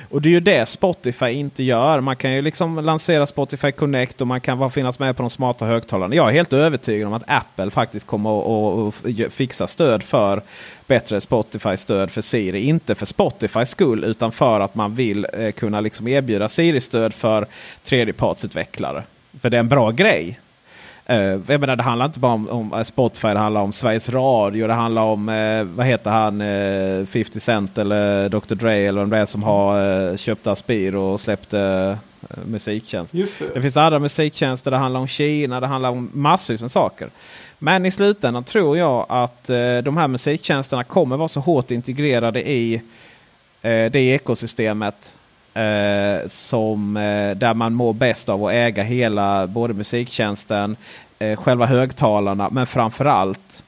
Och 0.09 0.21
det 0.21 0.29
är 0.29 0.31
ju 0.31 0.39
det 0.39 0.65
Spotify 0.65 1.29
inte 1.29 1.63
gör. 1.63 2.01
Man 2.01 2.15
kan 2.15 2.33
ju 2.33 2.41
liksom 2.41 2.85
lansera 2.85 3.27
Spotify 3.27 3.71
Connect 3.71 4.21
och 4.21 4.27
man 4.27 4.41
kan 4.41 4.71
finnas 4.71 4.99
med 4.99 5.17
på 5.17 5.23
de 5.23 5.29
smarta 5.29 5.65
högtalarna. 5.65 6.15
Jag 6.15 6.29
är 6.29 6.33
helt 6.33 6.53
övertygad 6.53 7.07
om 7.07 7.13
att 7.13 7.23
Apple 7.27 7.71
faktiskt 7.71 8.07
kommer 8.07 8.87
att 8.87 9.33
fixa 9.33 9.67
stöd 9.67 10.03
för 10.03 10.41
bättre 10.87 11.21
Spotify-stöd 11.21 12.11
för 12.11 12.21
Siri. 12.21 12.63
Inte 12.63 12.95
för 12.95 13.05
Spotifys 13.05 13.69
skull 13.69 14.03
utan 14.03 14.31
för 14.31 14.59
att 14.59 14.75
man 14.75 14.95
vill 14.95 15.27
eh, 15.33 15.51
kunna 15.51 15.81
liksom 15.81 16.07
erbjuda 16.07 16.47
Siri-stöd 16.47 17.13
för 17.13 17.47
tredjepartsutvecklare. 17.83 19.03
För 19.41 19.49
det 19.49 19.57
är 19.57 19.59
en 19.59 19.69
bra 19.69 19.91
grej. 19.91 20.39
Uh, 21.09 21.39
jag 21.47 21.61
menar, 21.61 21.75
det 21.75 21.83
handlar 21.83 22.05
inte 22.05 22.19
bara 22.19 22.33
om, 22.33 22.49
om, 22.49 22.73
eh, 22.73 22.83
Spotify, 22.83 23.27
det 23.27 23.39
handlar 23.39 23.61
om 23.61 23.73
Sveriges 23.73 24.09
Radio, 24.09 24.67
det 24.67 24.73
handlar 24.73 25.01
om, 25.01 25.29
uh, 25.29 25.63
vad 25.63 25.85
heter 25.85 26.11
han, 26.11 26.41
uh, 26.41 27.05
50 27.05 27.39
Cent 27.39 27.77
eller 27.77 28.29
Dr 28.29 28.55
Dre 28.55 28.73
eller 28.75 28.99
vem 28.99 29.09
det 29.09 29.17
är 29.17 29.25
som 29.25 29.43
har 29.43 30.17
köpt 30.17 30.47
Aspir 30.47 30.95
och 30.95 31.19
släppt 31.19 31.53
musiktjänst. 32.45 33.13
Det. 33.13 33.53
det. 33.53 33.61
finns 33.61 33.77
andra 33.77 33.99
musiktjänster, 33.99 34.71
det 34.71 34.77
handlar 34.77 34.99
om 34.99 35.07
Kina, 35.07 35.59
det 35.59 35.67
handlar 35.67 35.89
om 35.89 36.09
massor 36.13 36.57
med 36.61 36.71
saker. 36.71 37.09
Men 37.59 37.85
i 37.85 37.91
slutändan 37.91 38.43
tror 38.43 38.77
jag 38.77 39.05
att 39.09 39.43
de 39.83 39.97
här 39.97 40.07
musiktjänsterna 40.07 40.83
kommer 40.83 41.17
vara 41.17 41.27
så 41.27 41.39
hårt 41.39 41.71
integrerade 41.71 42.49
i 42.49 42.81
det 43.61 43.95
ekosystemet 43.95 45.13
Eh, 45.55 46.27
som, 46.27 46.97
eh, 46.97 47.37
där 47.37 47.53
man 47.53 47.73
mår 47.73 47.93
bäst 47.93 48.29
av 48.29 48.45
att 48.45 48.53
äga 48.53 48.83
hela 48.83 49.47
både 49.47 49.73
musiktjänsten, 49.73 50.77
eh, 51.19 51.35
själva 51.35 51.65
högtalarna 51.65 52.49
men 52.49 52.67
framförallt 52.67 53.63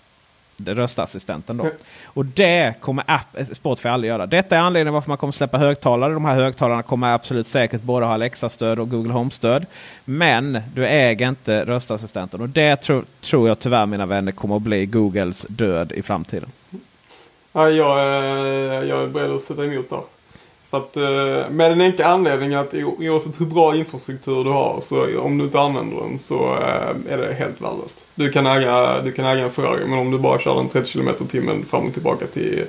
röstassistenten. 0.65 1.57
Då. 1.57 1.63
Mm. 1.63 1.75
Och 2.05 2.25
det 2.25 2.73
kommer 2.81 3.03
app, 3.07 3.37
eh, 3.37 3.45
Spotify 3.45 3.89
aldrig 3.89 4.09
göra. 4.09 4.25
Detta 4.25 4.55
är 4.57 4.59
anledningen 4.59 4.93
varför 4.93 5.09
man 5.09 5.17
kommer 5.17 5.33
släppa 5.33 5.57
högtalare. 5.57 6.13
De 6.13 6.25
här 6.25 6.35
högtalarna 6.35 6.83
kommer 6.83 7.13
absolut 7.13 7.47
säkert 7.47 7.81
både 7.81 8.05
ha 8.05 8.13
Alexa-stöd 8.13 8.79
och 8.79 8.89
Google 8.89 9.13
Home-stöd. 9.13 9.65
Men 10.05 10.61
du 10.75 10.87
äger 10.87 11.29
inte 11.29 11.65
röstassistenten. 11.65 12.41
Och 12.41 12.49
det 12.49 12.75
tro, 12.75 13.03
tror 13.21 13.47
jag 13.47 13.59
tyvärr 13.59 13.85
mina 13.85 14.05
vänner 14.05 14.31
kommer 14.31 14.55
att 14.55 14.61
bli 14.61 14.85
Googles 14.85 15.45
död 15.49 15.91
i 15.91 16.03
framtiden. 16.03 16.51
Ja, 17.53 17.69
jag, 17.69 17.99
jag 18.87 19.03
är 19.03 19.07
beredd 19.07 19.31
att 19.31 19.41
sätta 19.41 19.65
emot 19.65 19.89
där. 19.89 20.01
För 20.77 20.83
att, 20.83 20.97
eh, 20.97 21.49
med 21.49 21.71
den 21.71 21.81
enkla 21.81 22.05
anledningen 22.05 22.59
att 22.59 22.73
oavsett 22.73 23.41
hur 23.41 23.45
bra 23.45 23.75
infrastruktur 23.75 24.43
du 24.43 24.49
har 24.49 24.79
så 24.81 25.19
om 25.19 25.37
du 25.37 25.45
inte 25.45 25.59
använder 25.59 25.97
den 25.97 26.19
så 26.19 26.55
eh, 26.55 27.13
är 27.13 27.17
det 27.17 27.33
helt 27.33 27.61
värdelöst. 27.61 28.07
Du 28.15 28.31
kan 28.31 28.45
äga, 28.45 29.01
du 29.01 29.11
kan 29.11 29.25
äga 29.25 29.43
en 29.43 29.51
Ferrari 29.51 29.85
men 29.85 29.99
om 29.99 30.11
du 30.11 30.17
bara 30.17 30.39
kör 30.39 30.55
den 30.55 30.69
30 30.69 30.91
km 30.91 31.27
timmen 31.27 31.65
fram 31.65 31.87
och 31.87 31.93
tillbaka 31.93 32.27
till 32.27 32.65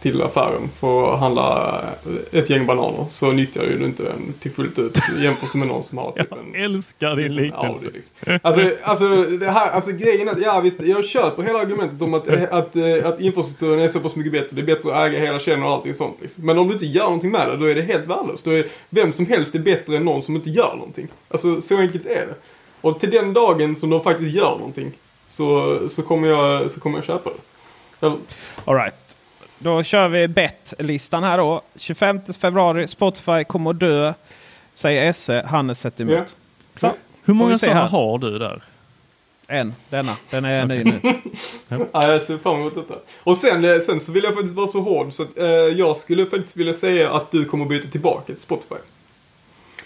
till 0.00 0.22
affären 0.22 0.68
för 0.80 1.14
att 1.14 1.20
handla 1.20 1.84
ett 2.32 2.50
gäng 2.50 2.66
bananer 2.66 3.06
så 3.08 3.32
nyttjar 3.32 3.62
ju 3.62 3.78
du 3.78 3.84
inte 3.84 4.02
den 4.02 4.34
till 4.40 4.50
fullt 4.50 4.78
ut 4.78 4.98
jämfört 5.22 5.54
med 5.54 5.68
någon 5.68 5.82
som 5.82 5.98
har 5.98 6.12
typ 6.16 6.32
en... 6.32 6.38
Jag 6.52 6.64
älskar 6.64 7.16
din 7.16 7.34
liknelse. 7.34 7.88
Liksom. 7.92 8.38
Alltså, 8.42 8.70
alltså, 8.82 9.22
det 9.22 9.50
här, 9.50 9.70
alltså 9.70 9.92
grejen 9.92 10.28
är 10.28 10.32
att, 10.32 10.42
ja 10.42 10.60
visst, 10.60 10.80
jag 10.80 11.04
köper 11.04 11.42
hela 11.42 11.58
argumentet 11.58 12.02
om 12.02 12.14
att, 12.14 12.28
att, 12.28 12.50
att, 12.50 12.76
eh, 12.76 13.06
att 13.06 13.20
infrastrukturen 13.20 13.80
är 13.80 13.88
så 13.88 14.00
pass 14.00 14.16
mycket 14.16 14.32
bättre. 14.32 14.56
Det 14.56 14.62
är 14.62 14.76
bättre 14.76 14.96
att 14.96 15.08
äga 15.08 15.18
hela 15.18 15.38
kedjan 15.38 15.62
och 15.62 15.70
allting 15.70 15.94
sånt. 15.94 16.16
Liksom. 16.20 16.46
Men 16.46 16.58
om 16.58 16.66
du 16.66 16.72
inte 16.72 16.86
gör 16.86 17.04
någonting 17.04 17.30
med 17.30 17.48
det, 17.48 17.56
då 17.56 17.64
är 17.64 17.74
det 17.74 17.82
helt 17.82 18.06
värdelöst. 18.06 18.44
Då 18.44 18.50
är 18.50 18.66
vem 18.90 19.12
som 19.12 19.26
helst 19.26 19.54
är 19.54 19.58
bättre 19.58 19.96
än 19.96 20.04
någon 20.04 20.22
som 20.22 20.36
inte 20.36 20.50
gör 20.50 20.74
någonting. 20.76 21.08
Alltså 21.28 21.60
så 21.60 21.78
enkelt 21.78 22.06
är 22.06 22.26
det. 22.26 22.34
Och 22.80 23.00
till 23.00 23.10
den 23.10 23.32
dagen 23.32 23.76
som 23.76 23.90
de 23.90 24.02
faktiskt 24.02 24.34
gör 24.34 24.56
någonting 24.58 24.92
så, 25.26 25.78
så, 25.88 26.02
kommer, 26.02 26.28
jag, 26.28 26.70
så 26.70 26.80
kommer 26.80 26.98
jag 26.98 27.04
köpa 27.04 27.30
det. 27.30 27.36
Alright. 28.64 29.16
Då 29.58 29.82
kör 29.82 30.08
vi 30.08 30.28
bet-listan 30.28 31.24
här 31.24 31.38
då. 31.38 31.62
25 31.76 32.20
februari, 32.40 32.86
Spotify 32.86 33.44
kommer 33.44 33.70
att 33.70 33.80
dö. 33.80 34.14
Säger 34.74 35.10
Esse, 35.10 35.46
Hannes 35.46 35.80
sätter 35.80 36.04
emot. 36.04 36.14
Yeah. 36.14 36.26
Så, 36.76 36.92
Hur 37.24 37.34
många 37.34 37.58
sådana 37.58 37.86
har 37.86 38.18
du 38.18 38.38
där? 38.38 38.62
En, 39.46 39.74
denna. 39.88 40.16
Den 40.30 40.44
är 40.44 40.66
ny 40.66 40.84
nu. 40.84 41.00
ja, 41.92 42.12
jag 42.12 42.22
ser 42.22 42.38
fram 42.38 42.54
emot 42.60 42.74
detta. 42.74 42.94
Och 43.22 43.36
sen, 43.36 43.64
eh, 43.64 43.78
sen 43.78 44.00
så 44.00 44.12
vill 44.12 44.24
jag 44.24 44.34
faktiskt 44.34 44.54
vara 44.54 44.66
så 44.66 44.80
hård 44.80 45.12
så 45.12 45.22
att 45.22 45.38
eh, 45.38 45.46
jag 45.46 45.96
skulle 45.96 46.26
faktiskt 46.26 46.56
vilja 46.56 46.74
säga 46.74 47.12
att 47.12 47.30
du 47.30 47.44
kommer 47.44 47.64
byta 47.64 47.88
tillbaka 47.88 48.22
till 48.26 48.36
Spotify. 48.36 48.74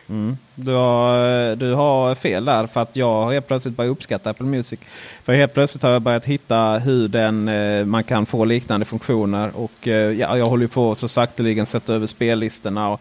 Mm. 0.09 0.37
Du, 0.55 0.73
har, 0.73 1.57
du 1.57 1.75
har 1.75 2.15
fel 2.15 2.45
där 2.45 2.67
för 2.67 2.83
att 2.83 2.97
jag 2.97 3.25
har 3.25 3.33
helt 3.33 3.47
plötsligt 3.47 3.77
börjat 3.77 3.91
uppskatta 3.91 4.31
Apple 4.31 4.47
Music. 4.47 4.81
För 5.25 5.33
helt 5.33 5.55
plötsligt 5.55 5.83
har 5.83 5.91
jag 5.91 6.03
börjat 6.03 6.25
hitta 6.25 6.79
hur 6.79 7.09
den, 7.09 7.49
eh, 7.49 7.85
man 7.85 8.05
kan 8.05 8.27
få 8.27 8.45
liknande 8.45 8.87
funktioner. 8.87 9.51
Och 9.57 9.89
eh, 9.89 9.93
ja, 9.93 10.39
jag 10.39 10.47
håller 10.47 10.67
på 10.67 10.95
så 10.95 11.09
sakteligen 11.09 11.67
sätta 11.67 11.95
över 11.95 12.07
spellistorna. 12.07 12.91
Och 12.91 13.01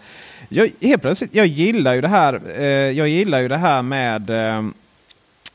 jag, 0.50 0.69
helt 0.81 1.01
plötsligt, 1.01 1.36
jag 1.36 1.48
gillar 1.48 1.93
ju 1.93 2.01
det 2.01 2.07
här, 2.07 2.41
eh, 2.57 2.65
jag 2.67 3.07
gillar 3.07 3.39
ju 3.39 3.48
det 3.48 3.57
här 3.57 3.81
med 3.81 4.31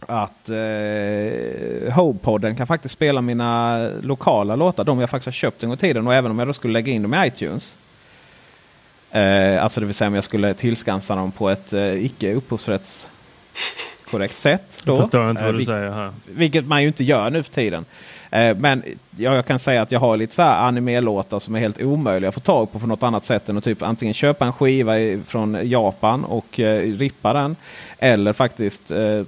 att 0.00 0.50
eh, 0.50 1.95
HomePodden 1.95 2.57
kan 2.57 2.67
faktiskt 2.67 2.95
spela 2.95 3.21
mina 3.21 3.78
lokala 4.02 4.57
låtar. 4.57 4.85
De 4.85 5.00
jag 5.00 5.11
faktiskt 5.11 5.26
har 5.26 5.33
köpt 5.33 5.62
en 5.62 5.69
gång 5.69 5.76
i 5.76 5.81
tiden. 5.81 6.07
Och 6.07 6.14
även 6.14 6.31
om 6.31 6.38
jag 6.38 6.49
då 6.49 6.52
skulle 6.52 6.73
lägga 6.73 6.93
in 6.93 7.02
dem 7.02 7.14
i 7.14 7.26
iTunes. 7.26 7.76
Eh, 9.11 9.62
alltså 9.62 9.81
det 9.81 9.87
vill 9.87 9.95
säga 9.95 10.09
om 10.09 10.15
jag 10.15 10.25
skulle 10.25 10.55
tillskansa 10.55 11.17
dem 11.17 11.33
på 11.33 11.49
ett 11.49 11.73
eh, 11.73 12.05
icke 12.05 12.35
upphovsrättskorrekt 12.35 14.38
sätt. 14.38 14.83
Då. 14.85 14.93
Jag 14.93 14.99
förstår 14.99 15.31
inte 15.31 15.45
vad 15.45 15.55
du 15.55 15.61
eh, 15.61 15.67
säger 15.67 15.91
här. 15.91 16.12
Vilket 16.27 16.65
man 16.65 16.83
ju 16.83 16.88
inte 16.88 17.05
gör 17.05 17.31
nu 17.31 17.43
för 17.43 17.53
tiden. 17.53 17.85
Eh, 18.31 18.57
men 18.57 18.83
ja, 19.17 19.35
jag 19.35 19.47
kan 19.47 19.59
säga 19.59 19.83
att 19.83 19.93
jag 19.93 20.00
har 20.00 20.17
lite 20.17 20.35
så 20.35 20.43
här 20.43 20.69
anime-låtar 20.69 21.38
som 21.38 21.55
är 21.55 21.59
helt 21.59 21.83
omöjliga 21.83 22.29
att 22.29 22.35
få 22.35 22.41
tag 22.41 22.73
på 22.73 22.79
på 22.79 22.87
något 22.87 23.03
annat 23.03 23.25
sätt 23.25 23.49
än 23.49 23.59
att 23.59 23.65
typ 23.65 23.83
antingen 23.83 24.15
köpa 24.15 24.47
en 24.47 24.53
skiva 24.53 24.99
i, 24.99 25.21
från 25.27 25.59
Japan 25.62 26.25
och 26.25 26.61
eh, 26.61 26.99
rippa 26.99 27.33
den. 27.33 27.57
Eller 27.99 28.33
faktiskt 28.33 28.91
eh, 28.91 29.23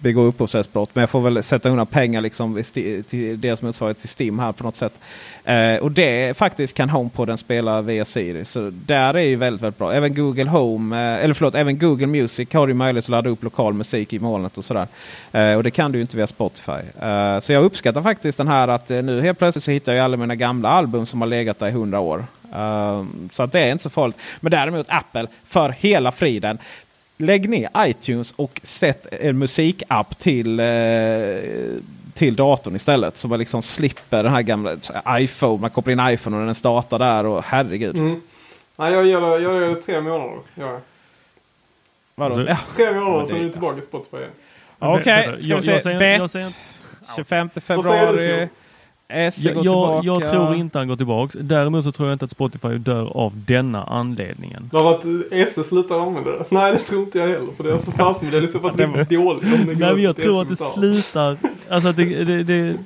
begå 0.00 0.22
upphovsrättsbrott. 0.22 0.90
Men 0.92 1.02
jag 1.02 1.10
får 1.10 1.20
väl 1.20 1.42
sätta 1.42 1.68
undan 1.68 1.86
pengar 1.86 2.20
liksom 2.20 2.62
till 3.08 3.40
deras 3.40 3.62
motsvarighet 3.62 3.98
till 3.98 4.24
Steam 4.24 4.38
här 4.38 4.52
på 4.52 4.64
något 4.64 4.76
sätt. 4.76 4.92
Eh, 5.44 5.76
och 5.76 5.92
det 5.92 6.36
faktiskt 6.36 6.74
kan 6.74 6.88
HomePoden 6.90 7.38
spela 7.38 7.82
via 7.82 8.04
Siri. 8.04 8.44
Så 8.44 8.70
där 8.86 9.14
är 9.14 9.22
ju 9.22 9.36
väldigt, 9.36 9.62
väldigt 9.62 9.78
bra. 9.78 9.92
Även 9.92 10.14
Google 10.14 10.48
Home, 10.50 10.96
eh, 10.96 11.24
eller 11.24 11.34
förlåt, 11.34 11.54
även 11.54 11.78
Google 11.78 12.06
Music 12.06 12.48
har 12.52 12.68
ju 12.68 12.74
möjlighet 12.74 13.04
att 13.04 13.08
ladda 13.08 13.30
upp 13.30 13.42
lokal 13.42 13.74
musik 13.74 14.12
i 14.12 14.18
molnet 14.18 14.58
och 14.58 14.64
sådär. 14.64 14.88
Eh, 15.32 15.54
och 15.54 15.62
det 15.62 15.70
kan 15.70 15.92
du 15.92 15.98
ju 15.98 16.02
inte 16.02 16.16
via 16.16 16.26
Spotify. 16.26 16.72
Eh, 17.00 17.40
så 17.40 17.52
jag 17.52 17.64
uppskattar 17.64 18.02
faktiskt 18.02 18.38
den 18.38 18.48
här 18.48 18.68
att 18.68 18.90
eh, 18.90 19.02
nu 19.02 19.20
helt 19.20 19.38
plötsligt 19.38 19.64
så 19.64 19.70
hittar 19.70 19.92
jag 19.92 20.04
alla 20.04 20.16
mina 20.16 20.34
gamla 20.34 20.68
album 20.68 21.06
som 21.06 21.20
har 21.20 21.28
legat 21.28 21.58
där 21.58 21.68
i 21.68 21.70
hundra 21.70 22.00
år. 22.00 22.26
Um, 22.54 23.28
så 23.32 23.42
att 23.42 23.52
det 23.52 23.60
är 23.60 23.72
inte 23.72 23.82
så 23.82 23.90
farligt. 23.90 24.16
Men 24.40 24.50
däremot 24.50 24.86
Apple 24.88 25.26
för 25.44 25.70
hela 25.70 26.12
friden 26.12 26.58
lägg 27.18 27.48
ner 27.48 27.68
iTunes 27.78 28.32
och 28.32 28.60
sätt 28.62 29.06
en 29.20 29.38
musikapp 29.38 30.18
till, 30.18 30.60
eh, 30.60 30.66
till 32.14 32.36
datorn 32.36 32.76
istället. 32.76 33.16
Så 33.16 33.28
man 33.28 33.38
liksom 33.38 33.62
slipper 33.62 34.22
den 34.22 34.32
här 34.32 34.42
gamla 34.42 34.76
iPhone. 35.08 35.60
Man 35.60 35.70
kopplar 35.70 35.92
in 35.92 36.14
iPhone 36.14 36.36
och 36.36 36.46
den 36.46 36.54
startar 36.54 36.98
där 36.98 37.26
och 37.26 37.44
herregud. 37.44 37.96
Mm. 37.96 38.20
Nej, 38.76 38.92
jag 38.92 39.06
ger 39.06 39.20
det, 39.20 39.26
jag 39.26 39.60
ger 39.60 39.60
det 39.60 39.74
tre 39.74 40.00
månader. 40.00 40.38
Ja. 40.54 40.80
Vadå? 42.14 42.34
Så, 42.34 42.40
ja. 42.40 42.58
Tre 42.76 42.92
månader 42.92 43.26
sen 43.26 43.36
är 43.36 43.40
du 43.40 43.50
tillbaka 43.50 43.78
i 43.78 43.82
Spotify. 43.82 44.16
Okej, 44.78 45.28
okay, 45.28 45.42
ska 45.42 45.56
vi 45.56 45.62
se. 45.62 45.70
Jag 45.70 45.82
säger, 45.82 45.98
Bet. 45.98 46.34
Jag 46.34 46.52
25 47.16 47.50
februari. 47.50 48.48
Esse 49.10 49.52
går 49.52 49.64
jag, 49.64 50.04
jag 50.04 50.30
tror 50.30 50.54
inte 50.54 50.78
han 50.78 50.88
går 50.88 50.96
tillbaka. 50.96 51.38
Däremot 51.42 51.84
så 51.84 51.92
tror 51.92 52.08
jag 52.08 52.14
inte 52.14 52.24
att 52.24 52.30
Spotify 52.30 52.78
dör 52.78 53.16
av 53.16 53.32
denna 53.46 53.84
anledningen. 53.84 54.70
Av 54.72 54.86
att 54.86 55.04
Esse 55.30 55.64
slutar 55.64 56.00
använda 56.00 56.30
det? 56.30 56.44
Nej, 56.48 56.72
det 56.72 56.78
tror 56.78 57.02
inte 57.02 57.18
jag 57.18 57.26
heller. 57.28 57.52
För 57.56 57.64
deras 57.64 57.88
affärsmodell 57.88 58.44
är 58.44 58.46
så 58.46 58.58
pass 58.58 58.74
dålig. 58.74 59.42
Nej, 59.42 59.76
men 59.76 60.02
jag 60.02 60.16
tror 60.16 60.42
att 60.42 60.48
det 60.48 60.56
slutar... 60.56 61.36
Alltså 61.68 61.88
att 61.88 61.96
det, 61.96 62.24
det, 62.24 62.42
det, 62.42 62.76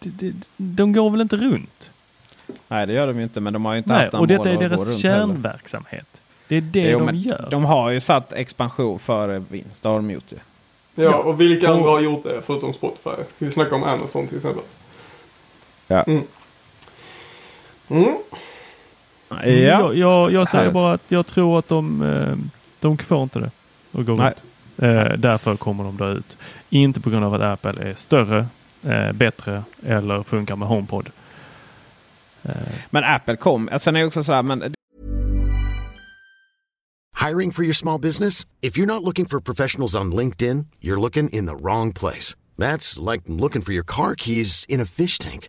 det, 0.00 0.32
de 0.56 0.92
går 0.92 1.10
väl 1.10 1.20
inte 1.20 1.36
runt? 1.36 1.90
Nej, 2.68 2.86
det 2.86 2.92
gör 2.92 3.06
de 3.06 3.16
ju 3.16 3.22
inte. 3.22 3.40
Men 3.40 3.52
de 3.52 3.64
har 3.64 3.72
ju 3.72 3.78
inte 3.78 3.92
Nej, 3.92 4.00
haft 4.00 4.14
och 4.14 4.26
detta 4.26 4.50
är 4.50 4.56
deras 4.56 4.98
kärnverksamhet. 4.98 6.20
Det 6.48 6.56
är 6.56 6.60
det 6.60 6.90
jo, 6.90 7.06
de 7.06 7.16
gör. 7.16 7.48
De 7.50 7.64
har 7.64 7.90
ju 7.90 8.00
satt 8.00 8.32
expansion 8.32 8.98
före 8.98 9.42
vinst. 9.48 9.82
Det 9.82 9.88
har 9.88 9.96
de 9.96 10.10
gjort 10.10 10.32
ju. 10.32 10.38
Ja, 11.04 11.16
och 11.18 11.40
vilka 11.40 11.70
andra 11.70 11.90
har 11.90 12.00
gjort 12.00 12.24
det 12.24 12.42
förutom 12.46 12.72
Spotify? 12.72 13.22
Vi 13.38 13.50
snackar 13.50 13.76
om 13.76 13.84
Amazon 13.84 14.26
till 14.26 14.36
exempel. 14.36 14.62
Ja. 15.86 16.02
Mm. 16.02 16.24
Mm. 17.88 18.16
Ja. 19.28 19.46
Jag, 19.46 19.96
jag, 19.96 20.32
jag 20.32 20.48
säger 20.48 20.70
bara 20.70 20.92
att 20.92 21.02
jag 21.08 21.26
tror 21.26 21.58
att 21.58 21.68
de, 21.68 22.02
eh, 22.02 22.36
de 22.80 22.98
får 22.98 23.22
inte 23.22 23.38
det 23.38 23.50
och 23.92 24.06
går 24.06 24.16
Nej. 24.16 24.32
ut. 24.32 24.42
Eh, 24.82 25.18
därför 25.18 25.56
kommer 25.56 25.84
de 25.84 25.96
dö 25.96 26.12
ut. 26.12 26.36
Inte 26.70 27.00
på 27.00 27.10
grund 27.10 27.24
av 27.24 27.34
att 27.34 27.42
Apple 27.42 27.90
är 27.90 27.94
större, 27.94 28.46
eh, 28.82 29.12
bättre 29.12 29.64
eller 29.86 30.22
funkar 30.22 30.56
med 30.56 30.68
HomePod. 30.68 31.10
Eh, 32.42 32.50
Men 32.90 33.04
Apple 33.04 33.36
kom. 33.36 33.68
Sen 33.78 33.96
är 33.96 34.00
det 34.00 34.06
också 34.06 34.24
sådär, 34.24 34.42
men 34.42 34.74
Hiring 37.28 37.52
for 37.52 37.64
your 37.64 37.74
small 37.74 38.00
business? 38.00 38.46
If 38.60 38.78
you're 38.78 38.86
not 38.86 39.02
looking 39.02 39.26
for 39.26 39.40
professionals 39.40 39.96
on 39.96 40.14
LinkedIn, 40.14 40.66
you're 40.80 41.00
looking 41.00 41.28
in 41.30 41.46
the 41.46 41.56
wrong 41.56 41.92
place. 41.92 42.36
That's 42.58 43.12
like 43.12 43.22
looking 43.26 43.62
for 43.62 43.72
your 43.72 43.84
car 43.84 44.14
keys 44.14 44.64
in 44.68 44.80
a 44.80 44.84
fish 44.84 45.18
tank. 45.18 45.48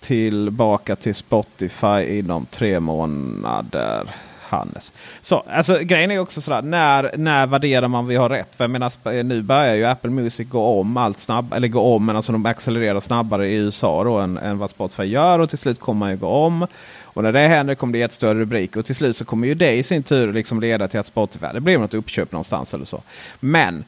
tillbaka 0.00 0.96
till 0.96 1.14
Spotify 1.14 2.18
inom 2.18 2.46
tre 2.46 2.80
månader. 2.80 4.14
Hannes. 4.48 4.92
Så, 5.22 5.44
alltså, 5.50 5.78
grejen 5.78 6.10
är 6.10 6.18
också 6.18 6.40
sådär, 6.40 6.62
när, 6.62 7.10
när 7.16 7.46
värderar 7.46 7.88
man 7.88 8.06
vi 8.06 8.16
har 8.16 8.28
rätt? 8.28 8.56
För 8.56 8.64
jag 8.64 8.70
menar, 8.70 8.92
eh, 9.04 9.24
nu 9.24 9.42
börjar 9.42 9.74
ju 9.74 9.84
Apple 9.84 10.10
Music 10.10 10.48
gå 10.48 10.80
om 10.80 10.96
allt 10.96 11.18
snabbare, 11.18 11.56
eller 11.56 11.68
gå 11.68 11.80
om, 11.80 12.06
men 12.06 12.16
alltså 12.16 12.32
de 12.32 12.46
accelererar 12.46 13.00
snabbare 13.00 13.48
i 13.48 13.54
USA 13.54 14.04
då 14.04 14.18
än, 14.18 14.38
än 14.38 14.58
vad 14.58 14.70
Spotify 14.70 15.02
gör 15.02 15.38
och 15.38 15.48
till 15.48 15.58
slut 15.58 15.80
kommer 15.80 15.98
man 15.98 16.10
ju 16.10 16.16
gå 16.16 16.28
om. 16.28 16.66
Och 17.02 17.22
när 17.22 17.32
det 17.32 17.48
händer 17.48 17.74
kommer 17.74 17.92
det 17.92 17.98
ge 17.98 18.04
ett 18.04 18.12
större 18.12 18.38
rubrik 18.38 18.76
och 18.76 18.84
till 18.84 18.94
slut 18.94 19.16
så 19.16 19.24
kommer 19.24 19.48
ju 19.48 19.54
det 19.54 19.72
i 19.72 19.82
sin 19.82 20.02
tur 20.02 20.32
liksom 20.32 20.60
leda 20.60 20.88
till 20.88 21.00
att 21.00 21.06
Spotify, 21.06 21.46
det 21.54 21.60
blir 21.60 21.78
något 21.78 21.94
uppköp 21.94 22.32
någonstans 22.32 22.74
eller 22.74 22.84
så. 22.84 23.02
Men 23.40 23.84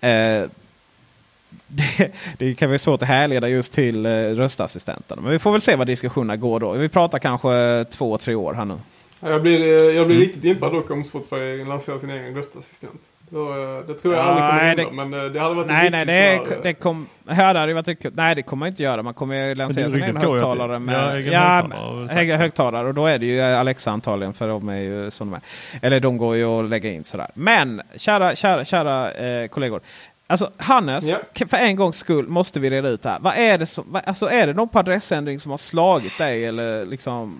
eh, 0.00 0.48
det, 1.66 2.12
det 2.38 2.54
kan 2.54 2.68
vara 2.68 2.78
svårt 2.78 3.02
att 3.02 3.08
härleda 3.08 3.48
just 3.48 3.72
till 3.72 4.06
eh, 4.06 4.10
röstassistenterna. 4.12 5.22
Men 5.22 5.30
vi 5.30 5.38
får 5.38 5.52
väl 5.52 5.60
se 5.60 5.76
vad 5.76 5.86
diskussionerna 5.86 6.36
går 6.36 6.60
då. 6.60 6.72
Vi 6.72 6.88
pratar 6.88 7.18
kanske 7.18 7.84
två, 7.90 8.18
tre 8.18 8.34
år 8.34 8.54
här 8.54 8.64
nu. 8.64 8.78
Ja, 9.20 9.30
Jag 9.30 9.42
blir, 9.42 9.60
eh, 9.60 9.96
jag 9.96 10.06
blir 10.06 10.16
Mm. 10.16 10.26
riktigt 10.26 10.44
impad 10.44 10.72
dock 10.72 10.90
om 10.90 11.04
Spotify 11.04 11.64
lanserar 11.64 11.98
sin 11.98 12.10
egen 12.10 12.34
röstassistent. 12.34 13.00
Då, 13.30 13.48
eh, 13.50 13.86
det 13.86 13.94
tror 13.94 14.14
jag 14.14 14.24
Ja, 14.24 14.28
aldrig 14.28 14.86
kommer 14.86 15.04
nej, 15.04 15.10
hända, 15.10 15.18
men 15.18 15.32
det 15.32 15.40
hade 15.40 15.54
varit 15.54 15.66
Nej, 15.68 15.90
nej, 15.90 16.06
det, 16.06 16.40
så 16.46 16.54
här, 16.54 16.62
det 16.62 16.74
kom, 16.74 17.06
ja, 17.28 17.52
det 17.52 17.58
hade 17.58 17.74
varit 17.74 17.88
riktigt. 17.88 18.14
Nej, 18.14 18.34
det 18.34 18.42
kommer 18.42 18.60
man 18.60 18.68
inte 18.68 18.82
göra. 18.82 19.02
Man 19.02 19.14
kommer 19.14 19.48
ju 19.48 19.54
lansera 19.54 19.90
sin 19.90 19.98
det 20.00 20.04
egen 20.04 20.16
högtalare 20.16 20.72
ja, 20.72 20.78
med 20.78 21.16
egen 21.16 21.32
ja, 21.32 21.62
högtalare 22.10 22.36
högtalare. 22.36 22.88
Och 22.88 22.94
då 22.94 23.06
är 23.06 23.18
det 23.18 23.26
ju 23.26 23.40
Alexa 23.40 23.90
antagligen 23.90 24.32
för 24.34 24.48
de 24.48 24.68
är 24.68 24.78
ju 24.78 25.10
som 25.10 25.30
de 25.30 25.36
är. 25.36 25.40
Eller 25.86 26.00
de 26.00 26.18
går 26.18 26.36
ju 26.36 26.44
att 26.44 26.70
lägga 26.70 26.90
in 26.90 27.04
sådär. 27.04 27.30
Men 27.34 27.82
kära, 27.96 28.36
kära, 28.36 28.64
kära 28.64 29.12
eh, 29.12 29.48
kollegor. 29.48 29.80
Alltså 30.26 30.50
Hannes, 30.56 31.04
Ja. 31.06 31.18
för 31.48 31.56
en 31.56 31.76
gångs 31.76 31.96
skull 31.96 32.28
måste 32.28 32.60
vi 32.60 32.70
reda 32.70 32.88
ut 32.88 33.02
det 33.02 33.08
här. 33.08 33.18
Vad 33.20 33.36
är 33.36 33.58
det 33.58 33.66
som, 33.66 33.84
vad, 33.88 34.02
alltså 34.06 34.26
är 34.30 34.46
det 34.46 34.52
någon 34.52 34.68
på 34.68 34.78
adressändring 34.78 35.40
som 35.40 35.50
har 35.50 35.58
slagit 35.58 36.18
dig 36.18 36.44
eller 36.44 36.86
liksom? 36.86 37.38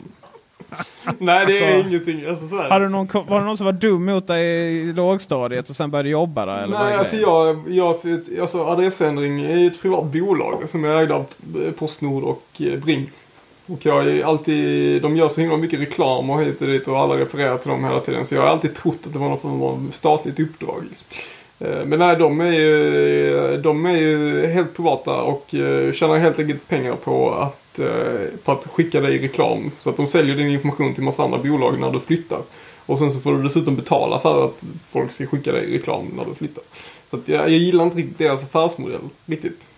Nej, 1.19 1.47
det 1.47 1.59
är 1.59 1.77
alltså- 1.77 1.89
ingenting. 1.89 2.27
Alltså, 2.27 2.49
så 2.49 2.57
här. 2.63 2.71
Har 2.71 2.81
du 2.81 2.89
någon, 2.89 3.09
var 3.29 3.39
det 3.39 3.45
någon 3.47 3.57
som 3.57 3.65
var 3.67 3.73
dum 3.73 4.05
mot 4.05 4.27
dig 4.27 4.47
i 4.79 4.93
lågstadiet 4.93 5.71
och 5.71 5.77
sen 5.77 5.91
började 5.91 6.09
jobba 6.09 6.47
där? 6.47 6.63
Eller 6.63 6.79
Nej, 6.79 6.95
alltså 6.97 7.17
jag, 7.17 7.63
jag, 7.69 7.97
alltså 8.41 8.65
adressändring 8.67 9.41
är 9.45 9.67
ett 9.67 9.83
privat 9.83 10.05
bolag 10.05 10.69
som 10.69 10.85
är 10.85 10.89
ägda 10.89 11.15
av 11.15 11.27
eh, 11.67 11.73
Postnord 11.73 12.23
och 12.25 12.43
eh, 12.59 12.79
Bring. 12.81 13.11
Och 13.67 13.87
jag 13.87 14.09
är 14.09 14.25
alltid, 14.25 15.03
de 15.03 15.17
gör 15.17 15.29
så 15.29 15.41
himla 15.41 15.57
mycket 15.57 15.81
reklam 15.81 16.31
och 16.31 16.43
hit 16.43 16.61
och 16.61 16.67
dit 16.67 16.89
och 16.89 16.99
alla 16.99 17.17
refererar 17.19 17.59
till 17.59 17.71
dem 17.71 17.85
hela 17.85 18.01
tiden. 18.01 18.25
Så 18.27 18.35
jag 18.35 18.43
har 18.43 18.49
alltid 18.49 18.75
trott 18.75 18.99
att 19.07 19.13
det 19.13 19.19
var 19.19 19.29
någon 19.29 19.39
form 19.39 19.63
av 19.63 19.91
statligt 19.93 20.41
uppdrag. 20.41 20.85
Liksom. 20.89 21.07
Eh, 21.59 21.85
men 21.85 21.99
nej, 21.99 22.17
de 22.17 22.41
är 22.41 22.53
ju, 22.53 23.61
de 23.63 23.87
är 23.87 23.97
ju 23.97 24.47
helt 24.47 24.77
privata 24.77 25.23
och 25.23 25.55
eh, 25.55 25.93
tjänar 25.93 26.19
helt 26.19 26.39
enkelt 26.39 26.69
pengar 26.69 26.97
på 26.97 27.35
att, 27.35 27.79
eh, 27.79 28.29
på 28.45 28.53
att 28.53 28.67
skicka 28.67 29.01
dig 29.01 29.19
reklam. 29.19 29.71
Så 29.79 29.91
att 29.91 29.97
de 29.97 30.07
säljer 30.07 30.37
din 30.37 30.49
information 30.49 30.95
till 30.95 31.03
massa 31.03 31.23
andra 31.23 31.39
bolag 31.39 31.81
när 31.81 31.91
du 31.91 32.01
flyttar. 32.01 32.41
Och 32.87 32.99
sen 32.99 33.11
så 33.11 33.21
får 33.21 33.33
du 33.33 33.43
dessutom 33.43 33.77
betala 33.77 34.19
för 34.19 34.45
att 34.45 34.65
folk 34.91 35.13
ska 35.13 35.27
skicka 35.27 35.53
dig 35.53 35.79
reklam 35.79 36.07
när 36.17 36.25
du 36.25 36.35
flyttar. 36.35 36.65
Så 37.11 37.17
att 37.17 37.29
jag, 37.29 37.41
jag 37.41 37.51
gillar 37.51 37.85
inte 37.85 37.97
riktigt 37.97 38.19
deras 38.19 38.45
affärsmodell 38.45 39.01
riktigt. 39.27 39.69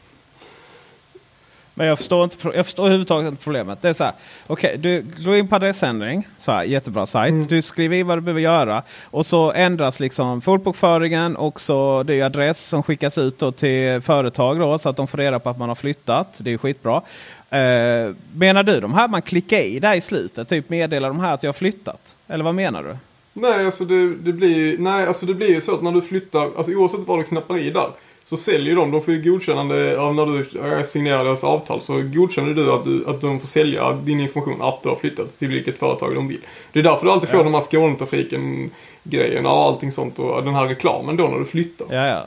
Men 1.74 1.86
jag 1.86 1.98
förstår, 1.98 2.24
inte, 2.24 2.36
jag 2.54 2.64
förstår 2.64 2.84
överhuvudtaget 2.84 3.30
inte 3.30 3.44
problemet. 3.44 3.82
Det 3.82 3.88
är 3.88 3.92
så 3.92 4.04
här. 4.04 4.12
Okej, 4.46 4.78
du 4.78 5.04
går 5.24 5.36
in 5.36 5.48
på 5.48 5.56
adressändring. 5.56 6.28
Så 6.38 6.52
här, 6.52 6.64
jättebra 6.64 7.06
sajt. 7.06 7.32
Mm. 7.32 7.46
Du 7.46 7.62
skriver 7.62 7.96
i 7.96 8.02
vad 8.02 8.18
du 8.18 8.22
behöver 8.22 8.40
göra. 8.40 8.82
Och 9.04 9.26
så 9.26 9.52
ändras 9.52 10.00
liksom 10.00 10.40
folkbokföringen. 10.40 11.36
Och 11.36 11.60
så 11.60 12.02
det 12.02 12.20
är 12.20 12.24
adress 12.24 12.64
som 12.64 12.82
skickas 12.82 13.18
ut 13.18 13.38
då 13.38 13.50
till 13.50 14.00
företag 14.00 14.58
då. 14.58 14.78
Så 14.78 14.88
att 14.88 14.96
de 14.96 15.08
får 15.08 15.18
reda 15.18 15.38
på 15.38 15.50
att 15.50 15.58
man 15.58 15.68
har 15.68 15.76
flyttat. 15.76 16.34
Det 16.38 16.52
är 16.52 16.58
skitbra. 16.58 17.02
Eh, 17.50 18.14
menar 18.34 18.62
du 18.62 18.80
de 18.80 18.94
här 18.94 19.08
man 19.08 19.22
klickar 19.22 19.58
i 19.58 19.78
där 19.78 19.94
i 19.94 20.00
slutet? 20.00 20.48
Typ 20.48 20.70
meddelar 20.70 21.08
de 21.08 21.20
här 21.20 21.34
att 21.34 21.42
jag 21.42 21.48
har 21.48 21.54
flyttat? 21.54 22.14
Eller 22.28 22.44
vad 22.44 22.54
menar 22.54 22.82
du? 22.82 22.96
Nej, 23.32 23.66
alltså 23.66 23.84
det, 23.84 24.14
det 24.14 24.32
blir 24.32 24.56
ju, 24.56 24.78
nej, 24.78 25.06
alltså 25.06 25.26
det 25.26 25.34
blir 25.34 25.48
ju 25.48 25.60
så 25.60 25.74
att 25.74 25.82
när 25.82 25.92
du 25.92 26.02
flyttar, 26.02 26.50
alltså 26.56 26.72
oavsett 26.72 27.00
vad 27.06 27.18
du 27.18 27.22
knappar 27.22 27.58
i 27.58 27.70
där, 27.70 27.90
så 28.24 28.36
säljer 28.36 28.76
de, 28.76 28.90
de 28.90 29.00
får 29.00 29.14
ju 29.14 29.22
godkännande 29.22 30.00
av 30.00 30.14
när 30.14 30.26
du 30.26 30.84
signerar 30.84 31.24
deras 31.24 31.44
avtal, 31.44 31.80
så 31.80 32.02
godkänner 32.02 32.54
du 32.54 32.72
att, 32.72 32.84
du 32.84 33.04
att 33.06 33.20
de 33.20 33.40
får 33.40 33.46
sälja 33.46 33.92
din 33.92 34.20
information 34.20 34.62
att 34.62 34.82
du 34.82 34.88
har 34.88 34.96
flyttat 34.96 35.38
till 35.38 35.48
vilket 35.48 35.78
företag 35.78 36.14
de 36.14 36.28
vill. 36.28 36.40
Det 36.72 36.78
är 36.78 36.82
därför 36.82 37.06
du 37.06 37.12
alltid 37.12 37.28
får 37.28 37.44
de 37.44 37.54
här 37.54 37.60
Skånetrafiken 37.60 38.70
grejerna 39.02 39.52
och 39.52 39.62
allting 39.62 39.92
sånt 39.92 40.18
och 40.18 40.44
den 40.44 40.54
här 40.54 40.66
reklamen 40.66 41.16
då 41.16 41.28
när 41.28 41.38
du 41.38 41.44
flyttar. 41.44 41.86
Ja, 41.90 42.06
ja. 42.06 42.26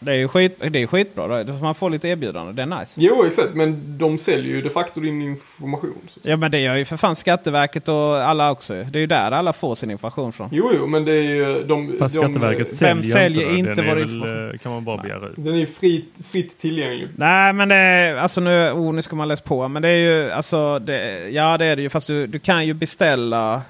Det 0.00 0.10
är 0.12 0.16
ju 0.16 0.28
skit, 0.28 0.62
det 0.70 0.82
är 0.82 0.86
skitbra. 0.86 1.44
Då. 1.44 1.52
Man 1.52 1.74
får 1.74 1.90
lite 1.90 2.08
erbjudande. 2.08 2.52
Det 2.52 2.62
är 2.62 2.80
nice. 2.80 2.94
Jo, 2.96 3.24
exakt, 3.26 3.54
men 3.54 3.98
de 3.98 4.18
säljer 4.18 4.54
ju 4.54 4.62
de 4.62 4.70
facto 4.70 5.00
din 5.00 5.22
information. 5.22 5.98
Ja 6.22 6.36
men 6.36 6.50
det 6.50 6.58
gör 6.60 6.76
ju 6.76 6.84
för 6.84 6.96
fan 6.96 7.16
Skatteverket 7.16 7.88
och 7.88 8.16
alla 8.16 8.50
också. 8.50 8.74
Det 8.74 8.98
är 8.98 9.00
ju 9.00 9.06
där 9.06 9.30
alla 9.30 9.52
får 9.52 9.74
sin 9.74 9.90
information 9.90 10.32
från. 10.32 10.48
Jo, 10.52 10.70
jo, 10.74 10.86
men 10.86 11.04
det 11.04 11.12
är 11.12 11.22
ju 11.22 11.64
de... 11.64 11.96
Fast 11.98 12.14
de, 12.14 12.20
Skatteverket 12.20 12.82
Vem 12.82 13.02
säljer, 13.02 13.16
säljer 13.16 13.56
inte, 13.56 13.70
inte 13.70 13.82
väl, 13.82 13.98
information? 14.02 14.50
eh, 14.50 14.58
kan 14.58 14.72
man 14.72 14.84
bara 14.84 15.02
begära 15.02 15.28
ut. 15.28 15.34
Den 15.36 15.54
är 15.54 15.58
ju 15.58 15.66
fritt, 15.66 16.14
fritt 16.32 16.58
tillgänglig. 16.58 17.08
Nej 17.16 17.52
men 17.52 17.68
det 17.68 17.74
är, 17.74 18.16
alltså 18.16 18.40
nu, 18.40 18.70
oh, 18.70 18.94
nu 18.94 19.02
ska 19.02 19.16
man 19.16 19.28
läsa 19.28 19.42
på. 19.44 19.68
Men 19.68 19.82
det 19.82 19.88
är 19.88 19.96
ju, 19.96 20.30
alltså, 20.30 20.78
det, 20.78 21.28
ja 21.28 21.58
det 21.58 21.66
är 21.66 21.76
det 21.76 21.82
ju. 21.82 21.88
Fast 21.88 22.06
du, 22.06 22.26
du 22.26 22.38
kan 22.38 22.66
ju 22.66 22.74
beställa. 22.74 23.62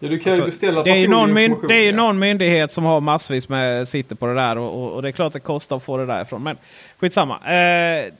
Ja, 0.00 0.08
du 0.08 0.18
kan 0.18 0.32
Alltså, 0.32 0.46
beställa 0.46 0.82
det 0.82 0.90
är 0.90 0.96
ju 0.96 1.08
någon, 1.08 1.32
myn, 1.32 1.56
det 1.68 1.74
är 1.74 1.84
ju 1.84 1.92
någon 1.92 2.18
myndighet 2.18 2.72
som 2.72 2.84
har 2.84 3.00
massvis 3.00 3.48
med 3.48 3.88
sitter 3.88 4.16
på 4.16 4.26
det 4.26 4.34
där. 4.34 4.58
Och, 4.58 4.82
och, 4.82 4.92
och 4.92 5.02
det 5.02 5.08
är 5.08 5.12
klart 5.12 5.32
det 5.32 5.40
kostar 5.40 5.76
att 5.76 5.82
få 5.82 5.96
det 5.96 6.06
därifrån. 6.06 6.42
Men 6.42 6.56
skitsamma. 7.00 7.34
Eh, 7.34 8.12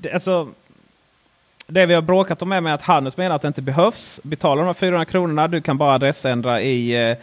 det, 0.00 0.12
alltså, 0.14 0.48
det 1.66 1.86
vi 1.86 1.94
har 1.94 2.02
bråkat 2.02 2.42
om 2.42 2.52
är 2.52 2.60
med 2.60 2.74
att 2.74 2.82
Hannes 2.82 3.16
menar 3.16 3.36
att 3.36 3.42
det 3.42 3.48
inte 3.48 3.62
behövs. 3.62 4.20
Betala 4.22 4.60
de 4.60 4.66
här 4.66 4.74
400 4.74 5.04
kronorna. 5.04 5.48
Du 5.48 5.60
kan 5.60 5.78
bara 5.78 5.94
adressändra 5.94 6.60
i, 6.60 7.10
eh, 7.10 7.16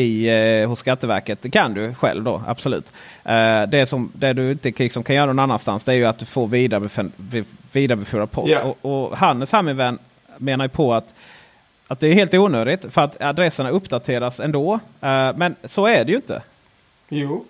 i, 0.00 0.28
eh, 0.62 0.68
hos 0.68 0.78
Skatteverket. 0.78 1.42
Det 1.42 1.50
kan 1.50 1.74
du 1.74 1.94
själv 1.94 2.24
då, 2.24 2.42
absolut. 2.46 2.92
Eh, 3.24 3.62
det, 3.62 3.86
som, 3.88 4.12
det 4.14 4.32
du 4.32 4.50
inte 4.50 4.72
liksom 4.76 5.04
kan 5.04 5.16
göra 5.16 5.26
någon 5.26 5.38
annanstans 5.38 5.84
det 5.84 5.92
är 5.92 5.96
ju 5.96 6.04
att 6.04 6.18
du 6.18 6.24
får 6.24 6.46
vidarebefo- 6.48 7.44
vidarebefordrad 7.72 8.30
post. 8.30 8.52
Ja. 8.54 8.62
Och, 8.82 9.10
och 9.10 9.16
Hannes 9.16 9.52
här 9.52 9.62
min 9.62 9.76
vän 9.76 9.98
menar 10.38 10.64
ju 10.64 10.68
på 10.68 10.94
att 10.94 11.14
att 11.92 12.00
det 12.00 12.08
är 12.08 12.14
helt 12.14 12.34
onödigt 12.34 12.92
för 12.92 13.00
att 13.00 13.22
adresserna 13.22 13.70
uppdateras 13.70 14.40
ändå. 14.40 14.74
Eh, 15.00 15.36
men 15.36 15.54
så 15.64 15.86
är 15.86 16.04
det 16.04 16.10
ju 16.10 16.16
inte. 16.16 16.42
Jo. 17.08 17.44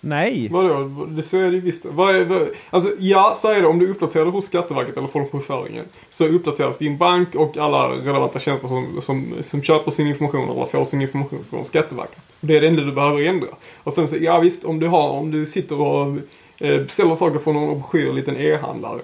Nej. 0.00 0.48
Vadå? 0.50 1.06
Det 1.06 1.22
så 1.22 1.36
är 1.36 1.50
det 1.50 1.60
visst. 1.60 1.84
Vad 1.84 2.16
är, 2.16 2.24
vad, 2.24 2.48
alltså 2.70 2.90
ja, 2.98 3.34
så 3.36 3.48
är 3.48 3.60
det 3.60 3.66
om 3.66 3.78
du 3.78 3.90
uppdaterar 3.90 4.26
hos 4.26 4.46
Skatteverket 4.46 4.96
eller 4.96 5.08
folkbokföringen. 5.08 5.84
Så 6.10 6.26
uppdateras 6.26 6.78
din 6.78 6.98
bank 6.98 7.34
och 7.34 7.56
alla 7.56 7.88
relevanta 7.88 8.38
tjänster 8.38 8.68
som, 8.68 9.02
som, 9.02 9.34
som 9.42 9.62
köper 9.62 9.90
sin 9.90 10.06
information 10.06 10.50
eller 10.50 10.64
får 10.64 10.84
sin 10.84 11.02
information 11.02 11.44
från 11.50 11.64
Skatteverket. 11.64 12.22
Det 12.40 12.56
är 12.56 12.60
det 12.60 12.68
enda 12.68 12.82
du 12.82 12.92
behöver 12.92 13.22
ändra. 13.22 13.48
Och 13.76 13.94
sen 13.94 14.08
så, 14.08 14.16
ja 14.20 14.40
visst, 14.40 14.64
om 14.64 14.80
du 14.80 14.86
har, 14.86 15.08
om 15.08 15.30
du 15.30 15.46
sitter 15.46 15.80
och 15.80 16.16
Eh, 16.62 16.80
beställer 16.80 17.14
saker 17.14 17.38
från 17.38 17.54
någon 17.54 17.68
obskyr 17.68 18.12
liten 18.12 18.36
e-handlare. 18.36 19.00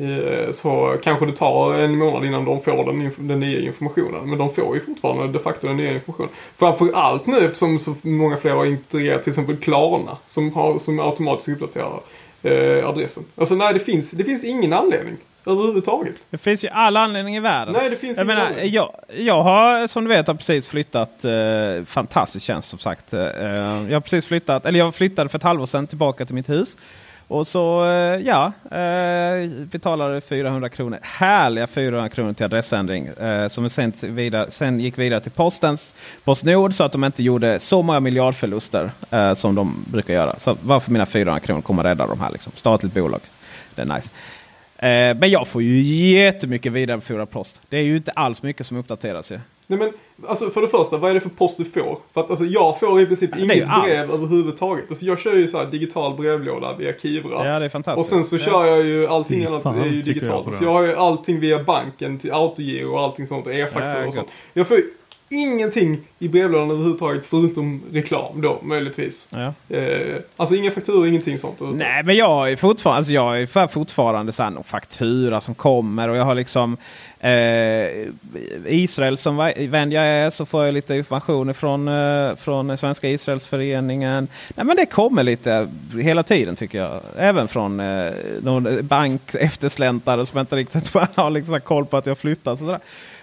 Eh, 0.00 0.52
så 0.52 0.96
kanske 1.02 1.26
det 1.26 1.36
tar 1.36 1.74
en 1.74 1.98
månad 1.98 2.24
innan 2.24 2.44
de 2.44 2.60
får 2.60 2.84
den, 2.84 3.28
den 3.28 3.40
nya 3.40 3.60
informationen. 3.60 4.30
Men 4.30 4.38
de 4.38 4.50
får 4.50 4.74
ju 4.74 4.80
fortfarande 4.80 5.32
de 5.32 5.38
facto 5.38 5.66
den 5.66 5.76
nya 5.76 5.92
informationen. 5.92 6.30
Framförallt 6.56 7.26
nu 7.26 7.38
eftersom 7.38 7.78
så 7.78 7.94
många 8.02 8.36
fler 8.36 8.50
har 8.50 8.66
integrerat 8.66 9.22
till 9.22 9.30
exempel 9.30 9.56
Klarna 9.56 10.18
som, 10.26 10.52
har, 10.52 10.78
som 10.78 11.00
automatiskt 11.00 11.48
uppdaterar 11.48 12.00
eh, 12.42 12.88
adressen. 12.88 13.24
Alltså 13.36 13.54
nej, 13.54 13.74
det 13.74 13.80
finns, 13.80 14.10
det 14.10 14.24
finns 14.24 14.44
ingen 14.44 14.72
anledning 14.72 15.16
överhuvudtaget. 15.46 16.14
Det 16.30 16.38
finns 16.38 16.64
ju 16.64 16.68
all 16.68 16.96
anledning 16.96 17.36
i 17.36 17.40
världen. 17.40 17.74
Nej, 17.78 17.90
det 17.90 17.96
finns 17.96 18.18
jag 18.18 18.26
menar, 18.26 18.52
jag, 18.62 18.90
jag 19.16 19.42
har 19.42 19.86
som 19.86 20.04
du 20.04 20.08
vet 20.08 20.26
har 20.26 20.34
precis 20.34 20.68
flyttat. 20.68 21.24
Eh, 21.24 21.84
fantastisk 21.84 22.46
tjänst 22.46 22.68
som 22.68 22.78
sagt. 22.78 23.12
Eh, 23.12 23.20
jag 23.20 23.92
har 23.92 24.00
precis 24.00 24.26
flyttat, 24.26 24.66
eller 24.66 24.78
jag 24.78 24.94
flyttade 24.94 25.28
för 25.28 25.38
ett 25.38 25.42
halvår 25.42 25.66
sedan 25.66 25.86
tillbaka 25.86 26.26
till 26.26 26.34
mitt 26.34 26.48
hus. 26.48 26.76
Och 27.30 27.46
så 27.46 27.84
eh, 27.84 28.20
ja, 28.20 28.52
eh, 28.70 29.48
betalade 29.50 30.20
400 30.20 30.68
kronor. 30.68 30.98
Härliga 31.02 31.66
400 31.66 32.08
kronor 32.08 32.32
till 32.32 32.44
adressändring. 32.44 33.06
Eh, 33.06 33.48
som 33.48 33.70
sen, 33.70 33.92
vidare, 34.02 34.50
sen 34.50 34.80
gick 34.80 34.98
vidare 34.98 35.20
till 35.20 35.32
postens 35.32 35.94
Postnord 36.24 36.74
så 36.74 36.84
att 36.84 36.92
de 36.92 37.04
inte 37.04 37.22
gjorde 37.22 37.60
så 37.60 37.82
många 37.82 38.00
miljardförluster 38.00 38.90
eh, 39.10 39.34
som 39.34 39.54
de 39.54 39.84
brukar 39.90 40.14
göra. 40.14 40.38
Så 40.38 40.56
varför 40.62 40.90
mina 40.90 41.06
400 41.06 41.40
kronor 41.40 41.60
kommer 41.60 41.82
rädda 41.82 42.06
de 42.06 42.20
här. 42.20 42.30
Liksom. 42.30 42.52
Statligt 42.56 42.94
bolag. 42.94 43.20
Det 43.74 43.82
är 43.82 43.86
nice. 43.86 44.10
Eh, 44.82 45.16
men 45.18 45.30
jag 45.30 45.48
får 45.48 45.62
ju 45.62 45.80
jättemycket 46.12 46.72
vidarebefordrad 46.72 47.30
post. 47.30 47.60
Det 47.68 47.76
är 47.76 47.82
ju 47.82 47.96
inte 47.96 48.10
alls 48.10 48.42
mycket 48.42 48.66
som 48.66 48.76
uppdateras 48.76 49.32
ju. 49.32 49.38
Nej 49.66 49.78
men, 49.78 49.92
alltså 50.28 50.50
för 50.50 50.62
det 50.62 50.68
första, 50.68 50.96
vad 50.96 51.10
är 51.10 51.14
det 51.14 51.20
för 51.20 51.28
post 51.28 51.58
du 51.58 51.64
får? 51.64 51.98
För 52.14 52.20
att 52.20 52.30
alltså 52.30 52.44
jag 52.44 52.80
får 52.80 53.00
i 53.00 53.06
princip 53.06 53.30
Ja, 53.36 53.44
inget 53.44 53.68
allt. 53.68 53.84
brev 53.84 54.10
överhuvudtaget. 54.10 54.84
Alltså 54.88 55.04
jag 55.04 55.18
kör 55.18 55.36
ju 55.36 55.48
så 55.48 55.58
här 55.58 55.66
digital 55.66 56.16
brevlåda 56.16 56.76
via 56.76 56.92
Kivra. 57.02 57.30
Ja, 57.32 57.42
det 57.44 57.48
är 57.50 57.64
och 57.64 57.72
fantastiskt. 57.72 58.08
sen 58.10 58.24
så 58.24 58.38
kör 58.38 58.66
jag 58.66 58.86
ju 58.86 59.06
allting 59.06 59.44
annat 59.44 59.64
är 59.66 59.86
ju 59.86 59.94
jag 59.96 60.04
digitalt. 60.04 60.46
det. 60.50 60.52
Så 60.56 60.64
jag 60.64 60.72
har 60.72 60.82
ju 60.82 60.94
allting 60.96 61.40
via 61.40 61.64
banken 61.64 62.18
till 62.18 62.32
autogiro 62.32 62.92
och 62.92 63.00
allting 63.00 63.26
sånt 63.26 63.46
och 63.46 63.54
e-fakturor 63.54 64.00
Ja, 64.00 64.06
och 64.06 64.14
sånt. 64.14 64.28
Jag 64.52 64.68
får 64.68 64.76
ju 64.76 64.82
ingenting 65.32 65.98
i 66.18 66.28
brevlådan 66.28 66.70
överhuvudtaget 66.70 67.26
förutom 67.26 67.82
reklam 67.92 68.40
då 68.40 68.60
möjligtvis. 68.62 69.28
Ja. 69.30 69.76
Eh, 69.76 70.16
alltså 70.36 70.54
inga 70.54 70.70
fakturor, 70.70 71.08
ingenting 71.08 71.38
sånt. 71.38 71.56
Nej, 71.60 72.02
men 72.02 72.16
jag 72.16 72.52
är 72.52 72.56
fortfarande, 72.56 72.96
alltså 72.96 73.12
jag 73.12 73.42
är 73.42 73.46
för- 73.46 73.66
fortfarande 73.66 74.32
så 74.32 74.42
här, 74.42 74.50
någon 74.50 74.64
faktura 74.64 75.40
som 75.40 75.54
kommer 75.54 76.08
och 76.08 76.16
jag 76.16 76.24
har 76.24 76.34
liksom 76.34 76.76
eh, 77.20 78.08
Israel 78.66 79.16
som 79.16 79.36
vän 79.56 79.92
jag 79.92 80.04
är 80.06 80.30
så 80.30 80.46
får 80.46 80.64
jag 80.64 80.74
lite 80.74 80.94
information 80.94 81.54
från, 81.54 81.88
eh, 81.88 82.36
från 82.36 82.78
Svenska 82.78 83.08
Israelsföreningen. 83.08 84.28
Nej, 84.54 84.66
men 84.66 84.76
det 84.76 84.86
kommer 84.86 85.22
lite 85.22 85.68
hela 86.00 86.22
tiden 86.22 86.56
tycker 86.56 86.78
jag. 86.78 87.00
Även 87.18 87.48
från 87.48 87.80
eh, 87.80 88.10
någon 88.42 88.86
bank 88.86 89.22
eftersläntare 89.34 90.26
som 90.26 90.38
inte 90.38 90.56
riktigt 90.56 90.88
har 91.14 91.30
liksom 91.30 91.60
koll 91.60 91.86
på 91.86 91.96
att 91.96 92.06
jag 92.06 92.18
flyttar. 92.18 92.56
Så 92.56 92.64
där. 92.64 92.78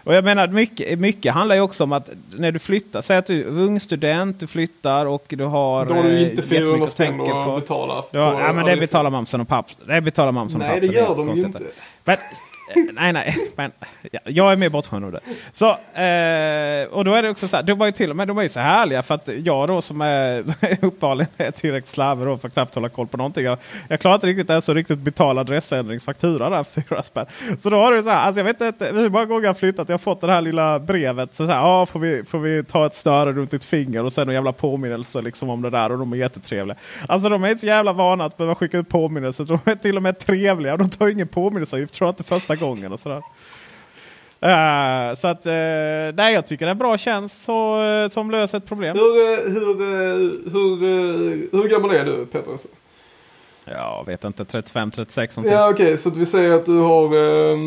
Och 0.07 0.13
jag 0.13 0.23
menar 0.23 0.47
mycket, 0.47 0.99
mycket 0.99 1.33
handlar 1.33 1.55
ju 1.55 1.61
också 1.61 1.83
om 1.83 1.91
att 1.91 2.09
när 2.37 2.51
du 2.51 2.59
flyttar, 2.59 3.01
säg 3.01 3.17
att 3.17 3.25
du 3.25 3.41
är 3.41 3.47
ung 3.47 3.79
student, 3.79 4.39
du 4.39 4.47
flyttar 4.47 5.05
och 5.05 5.25
du 5.27 5.43
har 5.43 5.85
Då 5.85 5.93
har 5.93 6.03
du 6.03 6.23
eh, 6.23 6.29
inte 6.29 6.41
400 6.41 6.57
jättemycket 6.57 6.83
att 6.83 6.89
spänn 6.89 7.21
att 7.21 7.61
betala. 7.61 8.03
Ja, 8.11 8.41
ja 8.41 8.53
men 8.53 8.65
det 8.65 8.77
betalar 8.77 9.09
mamsen 9.09 9.41
och 9.41 9.47
paps. 9.47 9.77
Det 9.87 10.01
betalar 10.01 10.31
mamsen 10.31 10.61
och 10.61 10.67
Nej, 10.67 10.75
pappsen. 10.75 10.93
det 10.93 10.99
gör 10.99 11.15
de 11.15 11.35
ju 11.35 11.45
inte. 11.45 11.63
Men, 12.03 12.17
Eh, 12.67 12.83
nej, 12.93 13.13
nej. 13.13 13.51
Men, 13.55 13.71
ja, 14.11 14.19
jag 14.25 14.51
är 14.51 14.55
mer 14.55 14.69
bortskämd 14.69 15.05
av 15.05 15.11
det. 15.11 15.19
Så, 15.51 15.69
eh, 15.69 16.97
och 16.97 17.05
då 17.05 17.13
är 17.13 17.23
det 17.23 17.29
också 17.29 17.47
så 17.47 17.55
här. 17.55 17.63
De 17.63 17.73
var 17.73 17.85
ju 17.85 17.91
till 17.91 18.09
och 18.09 18.15
med 18.15 18.27
de 18.27 18.37
är 18.37 18.43
ju 18.43 18.49
så 18.49 18.59
härliga. 18.59 19.03
För 19.03 19.15
att 19.15 19.29
jag 19.43 19.67
då 19.67 19.81
som 19.81 20.01
är 20.01 20.39
uppenbarligen 20.81 21.31
är 21.37 21.51
tillräckligt 21.51 21.89
slarvig 21.89 22.27
då 22.27 22.37
för 22.37 22.47
att 22.47 22.53
knappt 22.53 22.75
hålla 22.75 22.89
koll 22.89 23.07
på 23.07 23.17
någonting. 23.17 23.45
Jag, 23.45 23.57
jag 23.87 23.99
klarar 23.99 24.15
inte 24.15 24.27
riktigt 24.27 24.49
ens 24.49 24.69
att 24.69 24.75
riktigt 24.75 24.99
betala 24.99 25.41
adressändringsfaktura 25.41 26.49
där. 26.49 26.63
Fyra 26.63 27.03
spänn. 27.03 27.25
Så 27.57 27.69
då 27.69 27.77
har 27.77 27.91
du 27.91 28.03
så 28.03 28.09
här. 28.09 28.25
Alltså 28.25 28.39
jag 28.39 28.45
vet 28.45 28.61
inte 28.61 28.85
hur 28.85 29.09
många 29.09 29.25
gånger 29.25 29.43
jag 29.43 29.49
har 29.49 29.59
flyttat. 29.59 29.89
Jag 29.89 29.93
har 29.93 29.99
fått 29.99 30.21
det 30.21 30.31
här 30.31 30.41
lilla 30.41 30.79
brevet. 30.79 31.35
Så, 31.35 31.45
så 31.45 31.51
här, 31.51 31.61
ah, 31.63 31.85
får, 31.85 31.99
vi, 31.99 32.23
får 32.23 32.39
vi 32.39 32.63
ta 32.63 32.85
ett 32.85 32.95
snöre 32.95 33.33
runt 33.33 33.51
ditt 33.51 33.65
finger 33.65 34.03
och 34.03 34.13
sen 34.13 34.27
en 34.27 34.33
jävla 34.33 34.53
påminnelse 34.53 35.21
liksom 35.21 35.49
om 35.49 35.61
det 35.61 35.69
där. 35.69 35.91
Och 35.91 35.99
de 35.99 36.13
är 36.13 36.17
jättetrevliga. 36.17 36.77
Alltså 37.07 37.29
de 37.29 37.43
är 37.43 37.55
så 37.55 37.65
jävla 37.65 37.93
vana 37.93 38.25
att 38.25 38.37
behöva 38.37 38.55
skicka 38.55 38.77
ut 38.77 38.89
påminnelser. 38.89 39.43
De 39.43 39.59
är 39.65 39.75
till 39.75 39.97
och 39.97 40.03
med 40.03 40.19
trevliga. 40.19 40.73
Och 40.73 40.79
de 40.79 40.89
tar 40.89 41.07
ingen 41.07 41.27
påminnelseavgift 41.27 41.93
tror 41.93 42.07
jag 42.07 42.11
inte 42.11 42.23
första 42.23 42.56
gången. 42.59 42.91
Och 42.91 42.99
sådär. 42.99 43.21
Eh, 44.39 45.13
så 45.15 45.27
att, 45.27 45.45
uh, 45.45 45.51
nej 46.15 46.33
jag 46.33 46.47
tycker 46.47 46.65
det 46.65 46.69
är 46.69 46.71
en 46.71 46.77
bra 46.77 46.97
tjänst 46.97 47.43
så, 47.43 47.83
eh, 47.83 48.09
som 48.09 48.31
löser 48.31 48.57
ett 48.57 48.65
problem. 48.65 48.97
Hur, 48.97 49.49
hur, 49.49 49.79
hur, 50.51 50.77
hur 51.51 51.69
gammal 51.69 51.91
är 51.91 52.05
du 52.05 52.25
Peter? 52.25 52.53
Jag 53.65 54.05
vet 54.05 54.23
inte, 54.23 54.43
35-36 54.43 55.37
någonting. 55.37 55.51
Ja 55.51 55.69
okej, 55.69 55.97
så 55.97 56.09
att 56.09 56.15
vi 56.15 56.25
säger 56.25 56.51
att 56.51 56.65
du 56.65 56.79
har 56.79 57.15
eh, 57.15 57.57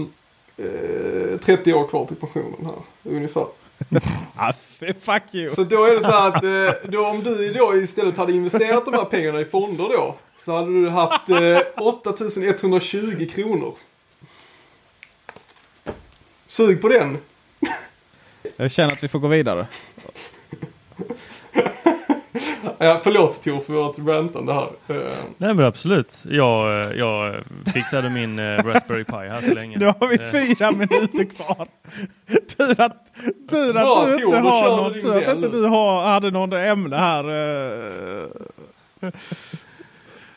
eh, 0.57 1.39
30 1.39 1.75
år 1.75 1.89
kvar 1.89 2.07
till 2.07 2.17
pensionen 2.17 2.67
här. 2.67 3.11
Ungefär. 3.13 3.47
Ah, 4.37 4.53
fuck 5.01 5.23
you! 5.35 5.51
Så 5.51 5.65
då 5.65 5.85
är 5.85 5.95
det 5.95 6.01
så 6.01 6.11
här 6.11 6.29
att 6.29 6.43
då, 6.93 7.07
om 7.07 7.23
du 7.23 7.53
då 7.53 7.77
istället 7.77 8.17
hade 8.17 8.33
investerat 8.33 8.85
de 8.85 8.95
här 8.95 9.05
pengarna 9.05 9.41
i 9.41 9.45
fonder 9.45 9.85
då. 9.85 10.17
Så 10.39 10.53
hade 10.53 10.83
du 10.83 10.89
haft 10.89 11.31
eh, 11.31 11.59
8120 11.77 13.29
kronor. 13.35 13.75
Sug 16.51 16.81
på 16.81 16.89
den. 16.89 17.19
Jag 18.57 18.71
känner 18.71 18.93
att 18.93 19.05
vi 19.05 19.09
får 19.09 19.19
gå 19.19 19.29
vidare. 19.29 19.67
Ja, 22.79 23.01
förlåt 23.05 23.43
Tor 23.43 23.61
för 23.61 23.73
vårt 23.73 23.99
rantande 23.99 24.53
här. 24.53 24.71
Eh, 24.89 25.13
Nej 25.37 25.55
men 25.55 25.65
absolut. 25.67 26.25
Jag, 26.25 26.81
eh, 26.81 26.93
jag 26.99 27.35
fixade 27.75 28.11
min 28.11 28.39
eh, 28.39 28.65
Raspberry 28.65 29.05
Pi 29.05 29.13
här 29.13 29.41
så 29.41 29.55
länge. 29.55 29.79
Nu 29.79 29.85
har 29.87 30.07
vi 30.09 30.15
Eh, 30.15 30.31
fyra 30.31 30.71
minuter 30.71 31.25
kvar. 31.25 31.67
Tur 32.57 32.81
att, 32.81 33.07
tur 33.51 33.73
Bra, 33.73 34.03
att 34.03 34.09
du 34.09 34.19
Tor, 34.23 34.37
inte 34.37 34.41
då 34.41 34.49
har 34.49 34.77
något, 34.77 34.95
du 34.95 35.01
tur 35.01 35.29
att 35.29 35.37
inte 35.37 35.49
du 35.49 35.65
har, 35.65 36.03
hade 36.03 36.31
något 36.31 36.55
ämne 36.55 36.97
här. 36.97 37.25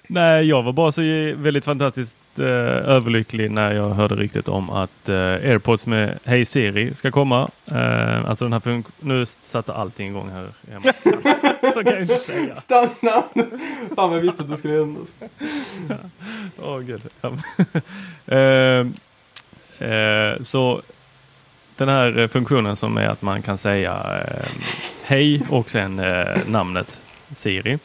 Nej, 0.08 0.46
jag 0.46 0.64
var 0.64 0.72
bara 0.74 0.92
så 0.92 1.02
väldigt 1.36 1.66
fantastiskt 1.66 2.18
eh, 2.40 2.46
överlycklig 2.46 3.52
när 3.52 3.76
jag 3.76 3.90
hörde 3.90 4.16
ryktet 4.16 4.48
om 4.50 4.70
att 4.70 5.10
eh, 5.10 5.16
AirPods 5.18 5.86
med 5.88 6.20
Hey 6.24 6.46
Siri 6.46 6.96
ska 6.96 7.12
komma. 7.12 7.50
Eh, 7.66 8.26
alltså 8.30 8.46
den 8.46 8.54
här 8.54 8.60
funk- 8.60 8.86
Nu 9.00 9.26
satte 9.26 9.74
allting 9.74 10.08
igång 10.10 10.30
här 10.30 10.48
hemma. 10.72 10.94
så 11.74 11.84
kan 11.84 11.94
jag 11.94 12.02
inte 12.02 12.16
säga. 12.16 12.56
stanna! 12.56 13.24
Fan 13.96 14.10
vad 14.10 14.14
jag 14.16 14.22
visste 14.22 14.44
att 14.44 14.50
det 14.50 14.58
skulle 14.58 14.74
hända. 14.74 15.02
Åh 16.64 16.80
gud. 16.80 17.02
Ja. 17.22 17.32
eh, 19.86 20.42
så 20.42 20.82
den 21.78 21.90
här 21.90 22.28
funktionen 22.28 22.76
som 22.76 22.98
är 22.98 23.08
att 23.08 23.22
man 23.22 23.42
kan 23.42 23.58
säga 23.58 24.22
eh, 24.28 24.46
hej 25.04 25.42
och 25.50 25.70
sen 25.70 26.00
eh, 26.00 26.38
namnet 26.48 27.00
Siri. 27.36 27.80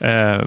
Eh, 0.00 0.42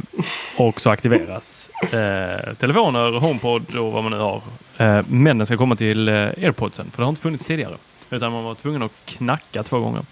och 0.58 0.82
så 0.82 0.90
aktiveras 0.90 1.70
eh, 1.82 2.54
telefoner, 2.54 3.20
HomePod 3.20 3.76
och 3.76 3.92
vad 3.92 4.04
man 4.04 4.12
nu 4.12 4.18
har. 4.18 4.42
Eh, 4.78 5.06
men 5.08 5.38
den 5.38 5.46
ska 5.46 5.58
komma 5.58 5.76
till 5.76 6.08
eh, 6.10 6.16
AirPodsen 6.16 6.92
för 6.92 6.98
det 6.98 7.06
har 7.06 7.10
inte 7.10 7.22
funnits 7.22 7.46
tidigare. 7.46 7.76
Utan 8.10 8.32
man 8.32 8.44
var 8.44 8.56
tvungen 8.56 8.84
att 8.84 8.92
knacka 9.06 9.64
två 9.64 9.80
gånger. 9.80 10.06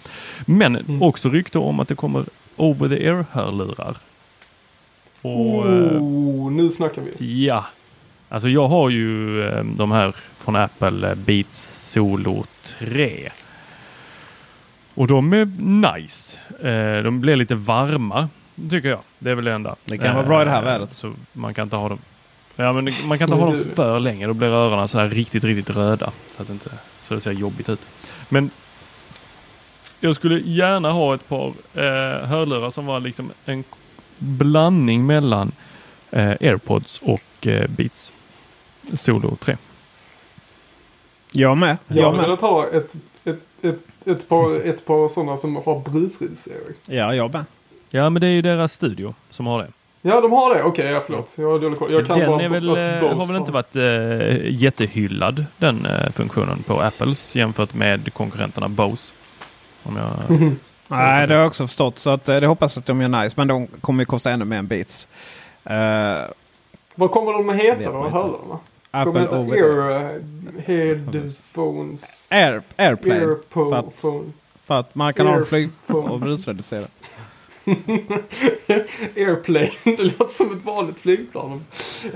Men 0.46 1.02
också 1.02 1.30
rykte 1.30 1.60
om 1.60 1.80
att 1.80 1.88
det 1.88 1.96
kommer 1.96 2.26
over 2.56 2.90
the 2.90 3.10
air 3.10 3.26
hörlurar. 3.32 3.98
Och, 5.22 5.70
eh, 5.70 6.02
Oh, 6.02 6.52
nu 6.52 6.70
snackar 6.70 7.02
vi. 7.02 7.46
Ja, 7.46 7.66
alltså 8.30 8.50
jag 8.50 8.68
har 8.68 8.90
ju 8.90 9.42
eh, 9.44 9.64
de 9.64 9.92
här 9.92 10.16
från 10.38 10.56
Apple 10.56 11.10
eh, 11.10 11.16
Beats 11.16 11.92
Solo 11.92 12.46
3. 12.80 13.32
Och 14.94 15.08
de 15.08 15.34
är 15.34 15.46
nice. 15.94 16.40
De 17.04 17.22
blir 17.22 17.36
lite 17.36 17.56
varma 17.56 18.30
tycker 18.70 18.90
jag. 18.90 19.00
Det 19.20 19.30
är 19.32 19.36
väl 19.36 19.46
det 19.46 19.54
enda. 19.54 19.76
Det 19.86 19.98
kan 19.98 20.16
vara 20.16 20.26
bra 20.26 20.42
i 20.42 20.46
det 20.46 20.52
här 20.52 20.58
Eh, 20.62 20.66
vädret. 20.66 20.94
Så 20.94 21.14
man 21.34 21.54
kan 21.54 21.64
inte 21.64 21.76
ha 21.76 21.90
dem. 21.90 22.00
Ja, 22.56 22.74
men 22.74 22.90
man 23.06 23.18
kan 23.18 23.30
inte 23.30 23.44
ha 23.44 23.52
dem 23.52 23.64
för 23.76 24.00
länge. 24.00 24.28
Då 24.28 24.34
blir 24.34 24.48
öronen 24.48 24.88
så 24.88 25.00
här 25.00 25.08
riktigt, 25.08 25.44
riktigt 25.44 25.76
röda. 25.76 26.12
Så 26.32 26.42
att 26.42 26.48
det 26.48 26.54
inte 26.54 26.70
så 27.02 27.14
det 27.14 27.22
ser 27.22 27.32
jobbigt 27.32 27.70
ut. 27.70 27.88
Men 28.30 28.50
jag 30.00 30.16
skulle 30.16 30.40
gärna 30.40 30.92
ha 30.92 31.16
ett 31.16 31.28
par 31.28 31.48
eh, 31.74 32.28
hörlurar 32.28 32.70
som 32.70 32.86
var 32.86 33.00
liksom 33.00 33.32
en 33.46 33.64
blandning 34.18 35.06
mellan 35.06 35.52
eh, 36.12 36.30
AirPods 36.30 37.02
och 37.02 37.48
eh, 37.48 37.68
Beats 37.70 38.14
Solo 38.94 39.36
3. 39.36 39.58
Jag 41.32 41.58
med. 41.58 41.78
Jag 41.88 41.98
Jag 41.98 42.14
med. 42.16 42.24
velat 42.24 42.42
ha 42.42 42.68
ett, 42.68 42.96
ett, 43.24 43.40
ett, 43.62 43.80
ett, 44.06 44.30
par, 44.30 44.68
ett 44.68 44.86
par 44.86 45.10
sådana 45.10 45.38
som 45.38 45.56
har 45.56 45.80
brusrus, 45.80 46.48
Erik. 46.48 46.78
Ja, 46.86 47.16
jag 47.16 47.34
med. 47.34 47.46
Ja, 47.94 48.10
men 48.10 48.22
det 48.22 48.28
är 48.28 48.32
ju 48.32 48.42
deras 48.42 48.74
studio 48.74 49.14
som 49.30 49.48
har 49.48 49.60
det. 49.60 49.68
Ja, 50.02 50.22
de 50.22 50.32
har 50.32 50.56
det. 50.56 50.64
Okej, 50.64 50.86
ja, 50.86 51.02
förlåt. 51.06 51.34
Jag 51.36 51.78
koll. 51.80 51.94
Jag 51.94 52.08
kan 52.08 52.20
den 52.20 52.30
bara 52.30 52.42
är 52.42 52.50
väl, 52.50 52.70
eh, 52.70 53.18
har 53.18 53.26
väl 53.28 53.36
inte 53.36 53.52
varit 53.52 53.76
eh, 53.76 54.52
jättehyllad 54.64 55.46
den 55.58 55.86
eh, 55.86 56.12
funktionen 56.12 56.64
på 56.64 56.82
Apples 56.82 57.36
jämfört 57.36 57.74
med 57.74 58.14
konkurrenterna 58.14 58.70
Bose. 58.70 59.14
Om 59.84 59.96
jag... 59.98 60.40
Nej, 60.88 61.28
det 61.28 61.34
har 61.34 61.40
jag 61.42 61.48
också 61.48 61.68
förstått. 61.68 62.00
Så 62.00 62.10
att, 62.10 62.26
det 62.26 62.46
hoppas 62.48 62.78
att 62.78 62.86
de 62.86 63.02
gör 63.02 63.10
nice. 63.24 63.34
Men 63.38 63.48
de 63.48 63.68
kommer 63.68 64.02
ju 64.02 64.06
kosta 64.06 64.32
ännu 64.32 64.46
mer 64.46 64.58
än 64.58 64.68
Beats. 64.68 65.08
Eh, 65.64 65.74
Vad 66.96 67.12
kommer 67.12 67.34
de 67.34 67.50
att 67.50 67.56
heta, 67.56 67.78
inte. 67.78 67.90
hörlurarna? 67.92 68.60
Apple 68.92 69.28
over 69.28 69.58
Ear 69.58 70.22
Headphones? 70.66 72.32
Air, 72.32 72.62
Airplane. 72.76 73.20
För 73.20 73.30
Earphone? 73.32 73.78
att- 73.78 73.94
För 74.66 74.80
att 74.80 74.96
man 74.96 75.14
kan 75.14 75.28
ha 75.28 75.36
en 75.36 75.46
flyg 75.46 75.70
och 75.88 76.20
brusreducera. 76.20 76.86
Airplane, 79.16 79.72
det 79.84 80.04
låter 80.04 80.28
som 80.34 80.58
ett 80.58 80.64
vanligt 80.66 81.00
flygplan. 81.00 81.66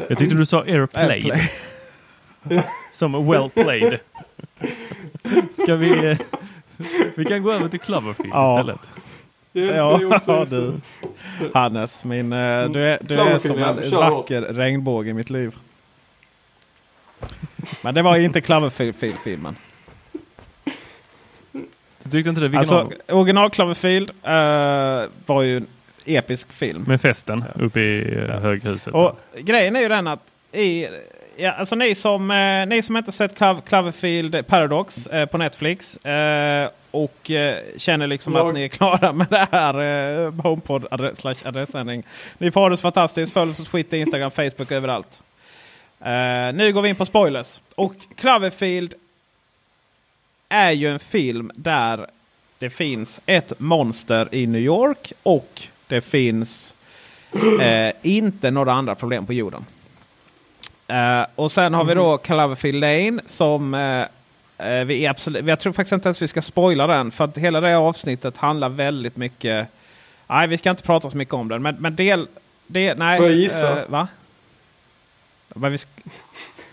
Jag 0.09 0.17
tyckte 0.17 0.35
du 0.35 0.45
sa 0.45 0.61
airplay. 0.61 1.31
Airplay. 1.31 1.49
Som 2.91 3.27
well 3.31 3.49
played. 3.49 3.99
Ska 5.63 5.75
vi... 5.75 6.09
eh, 6.09 6.17
Vi 7.15 7.25
kan 7.25 7.43
gå 7.43 7.51
över 7.51 7.67
till 7.67 7.79
Cloverfield 7.79 8.29
Ja. 8.33 8.59
istället. 8.59 8.89
Jag 9.51 9.63
älskar 9.65 9.77
Ja, 9.77 9.97
det 9.97 10.05
också. 10.05 10.31
ja, 10.31 10.45
du. 10.45 10.73
Hannes, 11.53 12.05
min, 12.05 12.33
eh, 12.33 12.69
du 12.69 12.85
är, 12.85 12.97
du 13.01 13.15
är 13.19 13.37
som 13.37 13.57
en 13.57 13.91
vacker 13.91 14.41
regnbåge 14.41 15.09
i 15.09 15.13
mitt 15.13 15.29
liv. 15.29 15.55
Men 17.81 17.95
det 17.95 18.01
var 18.01 18.17
inte 18.17 18.41
Cloverfield-filmen. 18.41 19.55
Du 22.05 22.11
tyckte 22.11 22.29
inte 22.29 22.41
det? 22.41 22.47
Vilken 22.47 22.59
Alltså, 22.59 22.75
av 22.75 22.93
original 23.19 23.49
Cloverfield 23.49 24.11
eh, 24.23 25.03
var 25.25 25.41
ju 25.41 25.57
en 25.57 25.67
episk 26.05 26.53
film. 26.53 26.83
Med 26.87 27.01
festen 27.01 27.43
uppe 27.55 27.79
i 27.79 28.15
eh, 28.29 28.39
höghuset. 28.39 28.93
Och 28.93 29.19
grejen 29.39 29.75
är 29.75 29.79
ju 29.81 29.87
den 29.87 30.07
att 30.07 30.19
i, 30.51 30.87
ja, 31.37 31.51
alltså 31.51 31.75
ni, 31.75 31.95
som, 31.95 32.31
eh, 32.31 32.65
ni 32.67 32.81
som 32.81 32.97
inte 32.97 33.11
sett 33.11 33.37
Clov- 33.37 33.61
Cloverfield 33.61 34.47
Paradox 34.47 35.07
eh, 35.07 35.25
på 35.25 35.37
Netflix 35.37 35.97
eh, 35.97 36.69
och 36.91 37.31
eh, 37.31 37.55
känner 37.77 38.07
liksom 38.07 38.33
Jag- 38.35 38.47
att 38.47 38.53
ni 38.53 38.63
är 38.63 38.67
klara 38.67 39.11
med 39.13 39.27
det 39.29 39.47
här 39.51 39.73
eh, 40.25 40.33
HomePod 40.43 40.87
adress, 40.91 41.17
slash 41.19 41.35
adressändring. 41.45 42.03
Ni 42.37 42.51
får 42.51 42.61
ha 42.61 42.69
det 42.69 42.77
så 42.77 42.81
fantastiskt. 42.81 43.33
Följ 43.33 43.51
oss 43.51 43.57
på 43.57 43.63
Twitter, 43.65 43.97
Instagram, 43.97 44.31
Facebook 44.31 44.71
överallt. 44.71 45.21
Nu 46.53 46.71
går 46.73 46.81
vi 46.81 46.89
in 46.89 46.95
på 46.95 47.05
spoilers. 47.05 47.61
Och 47.75 47.93
Cloverfield 48.17 48.93
är 50.49 50.71
ju 50.71 50.87
en 50.87 50.99
film 50.99 51.51
där 51.55 52.07
det 52.59 52.69
finns 52.69 53.21
ett 53.25 53.59
monster 53.59 54.29
i 54.31 54.47
New 54.47 54.61
York 54.61 55.13
och 55.23 55.61
det 55.87 56.01
finns 56.01 56.75
eh, 57.61 57.93
inte 58.01 58.51
några 58.51 58.73
andra 58.73 58.95
problem 58.95 59.25
på 59.25 59.33
jorden. 59.33 59.65
Eh, 60.87 61.25
och 61.35 61.51
sen 61.51 61.73
har 61.73 61.83
vi 61.83 61.93
då 61.93 62.17
Cloverfield 62.17 62.81
Lane 62.81 63.21
som 63.25 63.73
eh, 63.73 64.05
eh, 64.57 64.85
vi 64.85 65.07
absolut, 65.07 65.45
jag 65.45 65.59
tror 65.59 65.73
faktiskt 65.73 65.93
inte 65.93 66.07
ens 66.07 66.21
vi 66.21 66.27
ska 66.27 66.41
spoila 66.41 66.87
den. 66.87 67.11
För 67.11 67.23
att 67.23 67.37
hela 67.37 67.61
det 67.61 67.77
avsnittet 67.77 68.37
handlar 68.37 68.69
väldigt 68.69 69.17
mycket... 69.17 69.67
Nej, 70.27 70.47
vi 70.47 70.57
ska 70.57 70.69
inte 70.69 70.83
prata 70.83 71.11
så 71.11 71.17
mycket 71.17 71.33
om 71.33 71.47
den. 71.47 71.61
Men, 71.61 71.75
men 71.75 71.95
del... 71.95 72.27
del 72.67 72.97
nej, 72.97 73.17
Får 73.17 73.27
jag 73.27 73.35
gissa? 73.35 73.81
eh, 73.81 73.89
va? 73.89 74.07
Men 75.55 75.71
vi 75.71 75.77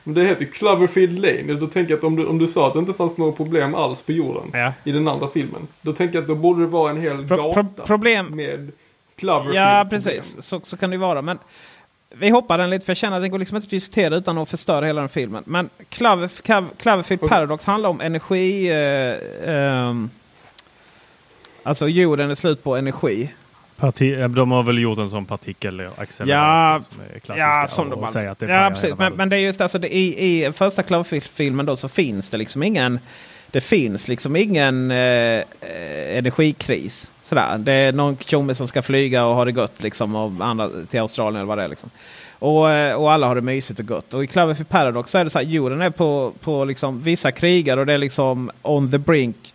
Men 0.05 0.15
det 0.15 0.25
heter 0.25 0.45
ju 0.45 0.51
Cloverfield 0.51 1.19
Lane. 1.19 1.55
Då 1.55 1.67
tänker 1.67 1.91
jag 1.91 1.99
att 1.99 2.05
om 2.05 2.17
du, 2.17 2.27
om 2.27 2.39
du 2.39 2.47
sa 2.47 2.67
att 2.67 2.73
det 2.73 2.79
inte 2.79 2.93
fanns 2.93 3.19
några 3.19 3.33
problem 3.33 3.75
alls 3.75 4.03
på 4.03 4.13
jorden 4.13 4.51
ja. 4.53 4.73
i 4.85 4.93
den 4.93 5.09
andra 5.09 5.29
filmen. 5.29 5.69
Då 5.83 5.93
tänker 5.93 6.15
jag 6.15 6.23
att 6.23 6.29
då 6.29 6.35
borde 6.35 6.61
det 6.61 6.67
vara 6.67 6.91
en 6.91 7.01
hel 7.01 7.29
Pro, 7.29 7.37
gata 7.37 7.65
pro, 7.65 7.87
problem... 7.87 8.27
med 8.27 8.73
Cloverfield 9.17 9.57
Ja, 9.57 9.87
precis. 9.91 10.37
Så, 10.41 10.61
så 10.65 10.77
kan 10.77 10.91
det 10.91 10.95
ju 10.95 11.01
vara. 11.01 11.23
Men 11.23 11.39
vi 12.15 12.31
hoppar 12.31 12.59
den 12.59 12.71
lite 12.71 12.85
för 12.85 12.91
jag 12.91 12.97
känner 12.97 13.17
att 13.17 13.23
det 13.23 13.29
går 13.29 13.39
liksom 13.39 13.57
inte 13.57 13.67
att 13.67 13.71
diskutera 13.71 14.17
utan 14.17 14.39
att 14.39 14.49
förstöra 14.49 14.87
hela 14.87 15.01
den 15.01 15.09
filmen. 15.09 15.43
Men 15.47 15.71
Clover, 15.89 16.29
Clover, 16.29 16.69
Cloverfield 16.77 17.23
Okej. 17.23 17.29
Paradox 17.29 17.65
handlar 17.65 17.91
om 17.91 18.01
energi. 18.01 18.71
Eh, 18.71 19.55
ehm, 19.55 20.11
alltså 21.63 21.89
jorden 21.89 22.31
är 22.31 22.35
slut 22.35 22.65
på 22.65 22.77
energi. 22.77 23.31
Parti, 23.83 24.21
eh, 24.21 24.29
de 24.29 24.51
har 24.51 24.63
väl 24.63 24.79
gjort 24.79 24.99
en 24.99 25.11
sån 25.11 25.27
partikelaccelerator 25.27 26.29
Ja, 26.29 26.83
som 26.91 27.01
är 27.01 27.19
klassiska. 27.19 27.37
Ja, 27.37 27.67
som 27.69 27.91
de 27.91 28.01
alltid. 28.01 28.13
säger 28.13 28.31
att 28.31 28.39
det 28.39 28.47
Ja, 28.47 28.71
precis. 28.75 28.95
Men, 28.99 29.13
men 29.13 29.29
det 29.29 29.37
är 29.37 29.41
just 29.41 29.61
alltså, 29.61 29.79
det, 29.79 29.97
i, 29.97 30.47
i 30.47 30.53
första 30.53 30.83
Cloverfield-filmen 30.83 31.67
då 31.67 31.77
så 31.77 31.89
finns 31.89 32.31
det 32.31 32.37
liksom 32.37 32.63
ingen... 32.63 32.99
Det 33.51 33.61
finns 33.61 34.09
liksom 34.09 34.37
ingen 34.37 34.91
eh, 34.91 35.45
energikris. 36.17 37.11
Sådär. 37.23 37.59
Det 37.59 37.73
är 37.73 37.93
någon 37.93 38.17
tjomme 38.17 38.55
som 38.55 38.69
ska 38.69 38.83
flyga 38.83 39.25
och 39.25 39.35
ha 39.35 39.45
det 39.45 39.51
gött 39.51 39.83
liksom. 39.83 40.15
Och 40.17 40.47
andra 40.47 40.71
till 40.91 41.01
Australien 41.01 41.37
eller 41.37 41.49
vad 41.49 41.59
det 41.59 41.65
är. 41.65 41.69
Liksom. 41.69 41.91
Och, 42.39 42.71
eh, 42.71 42.95
och 42.95 43.13
alla 43.13 43.27
har 43.27 43.35
det 43.35 43.41
mysigt 43.41 43.81
och 43.81 43.87
gott. 43.87 44.15
Och 44.15 44.25
i 44.25 44.27
Cloverfield 44.27 44.69
Paradox 44.69 45.11
så 45.11 45.19
är 45.19 45.25
det 45.25 45.31
så 45.31 45.39
här. 45.39 45.47
Jorden 45.47 45.81
är 45.83 45.91
på, 45.91 46.33
på 46.41 46.65
liksom 46.65 47.01
vissa 47.03 47.33
krigar 47.33 47.77
och 47.77 47.87
det 47.87 47.93
är 47.93 47.99
liksom 47.99 48.51
on 48.63 48.91
the 48.91 48.99
brink 48.99 49.55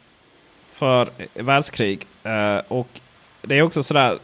för 0.74 1.10
världskrig. 1.34 2.06
Eh, 2.24 2.62
och 2.68 2.88
det 3.48 3.58
är 3.58 3.62
också 3.62 3.84
sådär. 3.84 4.20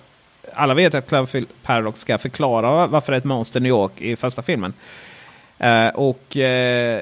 Alla 0.54 0.74
vet 0.74 0.96
att 0.96 1.08
Cloverfield 1.08 1.48
Paradox 1.64 2.00
ska 2.00 2.18
förklara 2.18 2.88
varför 2.88 3.12
det 3.12 3.16
är 3.16 3.18
ett 3.18 3.24
monster 3.24 3.60
i 3.60 3.64
New 3.64 3.70
York 3.70 4.02
i 4.02 4.16
första 4.16 4.42
filmen. 4.42 4.74
Uh, 5.64 5.88
och 5.88 6.38
Uh, 6.38 7.00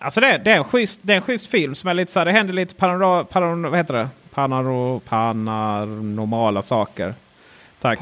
Alltså 0.00 0.20
det, 0.20 0.26
är- 0.26 0.38
det, 0.38 0.50
är 0.52 0.56
en 0.56 0.64
schysst, 0.64 1.00
det 1.02 1.12
är 1.12 1.16
en 1.16 1.22
schysst 1.22 1.46
film 1.46 1.74
som 1.74 1.88
är 1.90 1.94
lite 1.94 2.12
så 2.12 2.18
här, 2.20 2.26
det 2.26 2.32
händer 2.32 2.54
lite 2.54 2.74
panora, 2.74 3.24
panora, 3.24 3.68
vad 3.70 3.78
heter 3.78 3.94
det? 3.94 4.08
Panaro, 4.34 5.00
paranormala 5.00 6.62
saker. 6.62 7.14
Tack. 7.80 8.00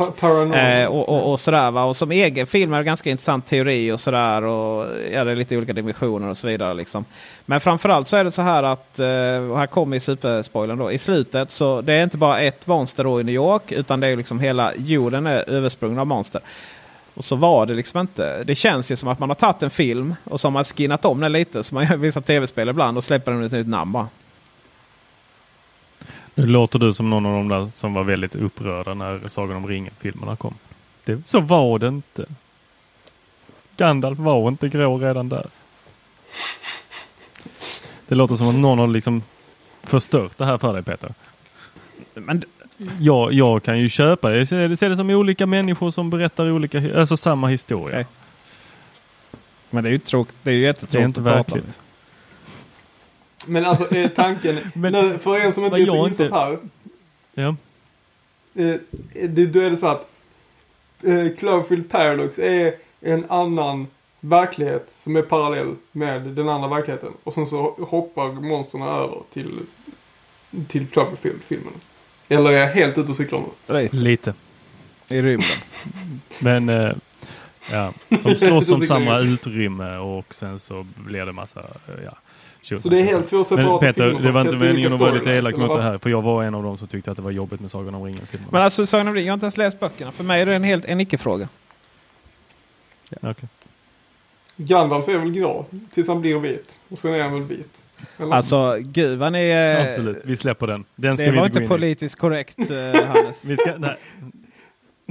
Eh, 0.54 0.87
och, 0.87 1.08
och, 1.08 1.32
och 1.32 1.40
sådär 1.40 1.70
va. 1.70 1.84
Och 1.84 1.96
som 1.96 2.10
egen 2.10 2.46
film 2.46 2.72
är 2.72 2.78
det 2.78 2.84
ganska 2.84 3.10
intressant 3.10 3.46
teori 3.46 3.92
och 3.92 4.00
sådär. 4.00 4.44
Och 4.44 4.87
ja, 5.12 5.24
det 5.24 5.30
är 5.30 5.37
lite 5.37 5.56
olika 5.56 5.72
dimensioner 5.72 6.28
och 6.28 6.37
så 6.37 6.46
vidare. 6.46 6.74
Liksom. 6.74 7.04
Men 7.46 7.60
framförallt 7.60 8.08
så 8.08 8.16
är 8.16 8.24
det 8.24 8.30
så 8.30 8.42
här 8.42 8.62
att, 8.62 8.98
eh, 8.98 9.50
och 9.50 9.58
här 9.58 9.66
kommer 9.66 9.98
superspoilern 9.98 10.78
då. 10.78 10.92
I 10.92 10.98
slutet 10.98 11.50
så 11.50 11.80
det 11.80 11.94
är 11.94 12.02
inte 12.02 12.16
bara 12.16 12.40
ett 12.40 12.66
monster 12.66 13.04
då 13.04 13.20
i 13.20 13.24
New 13.24 13.34
York. 13.34 13.72
Utan 13.72 14.00
det 14.00 14.06
är 14.06 14.16
liksom 14.16 14.40
hela 14.40 14.72
jorden 14.76 15.26
är 15.26 15.50
översprungen 15.50 15.98
av 15.98 16.06
monster. 16.06 16.40
Och 17.14 17.24
så 17.24 17.37
var 17.37 17.66
det 17.66 17.74
liksom 17.74 18.00
inte. 18.00 18.42
Det 18.44 18.54
känns 18.54 18.90
ju 18.90 18.96
som 18.96 19.08
att 19.08 19.18
man 19.18 19.30
har 19.30 19.34
tagit 19.34 19.62
en 19.62 19.70
film 19.70 20.14
och 20.24 20.40
så 20.40 20.46
har 20.46 20.52
man 20.52 20.64
skinnat 20.64 21.04
om 21.04 21.20
den 21.20 21.32
lite. 21.32 21.62
Som 21.62 21.74
man 21.74 21.84
gör 21.84 21.94
i 21.94 21.96
vissa 21.96 22.20
tv-spel 22.20 22.68
ibland 22.68 22.96
och 22.96 23.04
släpper 23.04 23.32
den 23.32 23.42
ett 23.42 23.52
nytt 23.52 23.68
namn 23.68 23.92
bara. 23.92 24.08
Nu 26.35 26.47
låter 26.47 26.79
du 26.79 26.94
som 26.94 27.11
någon 27.11 27.27
av 27.27 27.33
de 27.33 27.49
där 27.49 27.70
som 27.75 27.94
var 27.94 28.05
väldigt 28.05 28.35
upprörda 28.35 28.94
när 28.94 29.29
Sagan 29.29 29.57
om 29.57 29.66
ringen-filmerna 29.66 30.37
kom. 30.37 30.55
Det, 31.05 31.29
så 31.29 31.40
var 31.40 31.79
det 31.79 31.88
inte. 31.88 32.27
Gandalf 33.77 34.18
var 34.18 34.49
inte 34.49 34.68
grå 34.68 34.99
redan 34.99 35.29
där. 35.29 35.47
Det 38.09 38.14
låter 38.14 38.35
som 38.35 38.49
att 38.49 38.55
någon 38.55 38.79
har 38.79 38.87
liksom 38.87 39.23
förstört 39.83 40.38
det 40.38 40.44
här 40.44 40.59
för 40.59 40.73
dig 40.73 40.83
Peter. 40.83 41.14
Men 42.14 42.42
Jag, 42.99 43.33
jag 43.33 43.62
kan 43.62 43.79
ju 43.79 43.88
köpa 43.88 44.29
det. 44.29 44.38
Jag 44.38 44.49
ser, 44.49 44.68
det- 44.68 44.77
ser 44.77 44.88
det 44.90 44.97
som 44.97 45.11
olika 45.11 45.47
människor 45.47 45.90
som 45.90 46.11
berättar 46.11 46.51
olika, 46.51 47.01
alltså 47.01 47.16
samma 47.16 47.49
historia. 47.49 47.97
Okej. 48.01 48.07
Men 49.70 49.85
det 49.85 49.90
är 49.90 49.92
ju, 49.92 49.99
tråk, 49.99 50.29
det 50.42 50.51
är 50.51 50.55
ju 50.55 50.61
Det 50.61 50.64
är 50.66 50.68
jättetråkigt 50.68 51.05
inte 51.07 51.20
verkligt. 51.20 51.79
Men 53.46 53.64
alltså 53.64 53.94
är 53.94 54.09
tanken, 54.09 54.59
Men- 54.74 54.92
nu, 54.92 55.18
för 55.18 55.38
er 55.38 55.50
som 55.50 55.64
inte 55.64 55.76
är 55.80 55.87
så 55.87 56.07
insatt 56.07 56.24
inte- 56.24 56.35
här. 56.37 56.59
Ja. 57.35 57.57
Eh, 58.54 58.76
det, 59.28 59.46
då 59.46 59.61
är 59.61 59.70
det 59.70 59.76
så 59.76 59.87
att 59.87 60.09
eh, 61.02 61.28
Cloverfield 61.38 61.90
Paradox 61.90 62.38
är 62.38 62.74
en 63.00 63.24
annan 63.30 63.87
verklighet 64.20 64.90
som 64.90 65.16
är 65.16 65.22
parallell 65.22 65.74
med 65.92 66.22
den 66.22 66.48
andra 66.48 66.68
verkligheten. 66.68 67.12
Och 67.24 67.35
sen 67.35 67.46
så 67.46 67.70
hoppar 67.88 68.33
monstren 68.33 68.83
över 68.83 69.22
till, 69.33 69.59
till 70.68 70.87
Cloverfield-filmen. 70.87 71.72
Eller 72.28 72.50
är 72.50 72.59
jag 72.59 72.68
helt 72.68 72.98
ute 72.98 73.11
och 73.11 73.16
cyklar 73.16 73.42
nu? 73.68 73.83
Lite. 73.83 73.96
Lite. 73.96 74.35
I 75.09 75.22
rymden. 75.22 75.48
Men 76.38 76.68
eh, 76.68 76.92
ja, 77.72 77.92
de 78.09 78.37
slåss 78.37 78.72
om 78.72 78.83
samma 78.83 79.18
utrymme 79.18 79.96
och 79.96 80.35
sen 80.35 80.59
så 80.59 80.87
blir 80.96 81.27
det 81.27 81.33
massa, 81.33 81.61
eh, 81.61 82.05
ja. 82.05 82.11
tjo- 82.62 82.79
Så 82.79 82.88
det 82.88 83.00
är 83.00 83.05
helt 83.05 83.31
två 83.31 83.44
separata 83.44 83.87
Peter, 83.87 84.05
filmer, 84.11 84.22
det 84.22 84.31
var 84.31 84.40
inte 84.40 84.57
meningen 84.57 84.92
att 84.92 85.00
vara 85.00 85.12
lite 85.12 85.31
elak 85.31 85.57
mot 85.57 85.77
det 85.77 85.83
här. 85.83 85.98
För 85.98 86.11
jag 86.11 86.22
var 86.22 86.42
en 86.44 86.55
av 86.55 86.62
dem 86.62 86.79
som 86.79 86.88
tyckte 86.88 87.11
att 87.11 87.16
det 87.16 87.22
var 87.22 87.31
jobbigt 87.31 87.61
med 87.61 87.70
Sagan 87.70 87.94
om 87.94 88.05
ringen-filmerna. 88.05 88.48
Men 88.53 88.62
alltså 88.62 88.87
Sagan 88.87 89.09
om 89.09 89.14
ringen, 89.14 89.27
jag 89.27 89.33
har 89.33 89.37
inte 89.37 89.44
ens 89.46 89.57
läst 89.57 89.81
böckerna. 89.81 90.12
För 90.12 90.24
mig 90.24 90.42
är 90.42 90.46
det 90.46 90.55
en 90.55 90.64
helt 90.64 90.85
en 90.85 91.00
icke-fråga. 91.00 91.48
Okej. 93.20 93.48
Gandalf 94.57 95.09
är 95.09 95.18
väl 95.18 95.31
grå 95.33 95.66
tills 95.92 96.09
han 96.09 96.20
blir 96.20 96.38
vit. 96.38 96.81
Och 96.88 96.98
sen 96.98 97.14
är 97.14 97.22
han 97.22 97.33
väl 97.33 97.42
vit. 97.42 97.83
Eller? 98.18 98.33
Alltså 98.33 98.77
gud 98.81 99.18
vad 99.18 99.33
ni... 99.33 99.53
Absolut, 99.88 100.20
vi 100.24 100.37
släpper 100.37 100.66
den. 100.66 100.85
Den 100.96 101.16
ska 101.16 101.27
Det 101.27 101.33
vi 101.33 101.38
var 101.38 101.46
inte 101.46 101.59
inte 101.59 101.68
politiskt 101.68 102.18
korrekt 102.18 102.59
eh, 102.70 103.05
Hannes. 103.07 103.44
Vi 103.48 103.57
ska, 103.57 103.74
nej. 103.79 103.96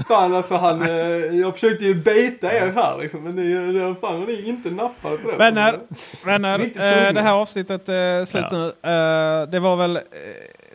Fan 0.08 0.34
alltså 0.36 0.56
han, 0.56 0.82
eh, 0.82 0.90
jag 1.40 1.54
försökte 1.54 1.86
ju 1.86 1.96
baita 1.96 2.54
er 2.54 2.72
här 2.76 2.98
liksom. 3.02 3.24
Men 3.24 3.36
ni, 3.36 3.96
fan 4.02 4.20
har 4.20 4.28
ni 4.28 4.48
inte 4.48 4.70
nappade 4.72 5.18
på 5.18 5.32
det. 5.32 5.38
Vänner, 5.38 5.80
vänner 6.26 6.60
eh, 6.60 7.14
det 7.14 7.22
här 7.22 7.34
avsnittet 7.34 7.90
eh, 7.90 8.26
slut 8.28 8.46
Ja. 8.52 8.58
nu. 8.58 8.66
Eh, 8.68 9.50
det 9.50 9.60
var 9.60 9.76
väl 9.76 9.96
eh, 9.96 10.02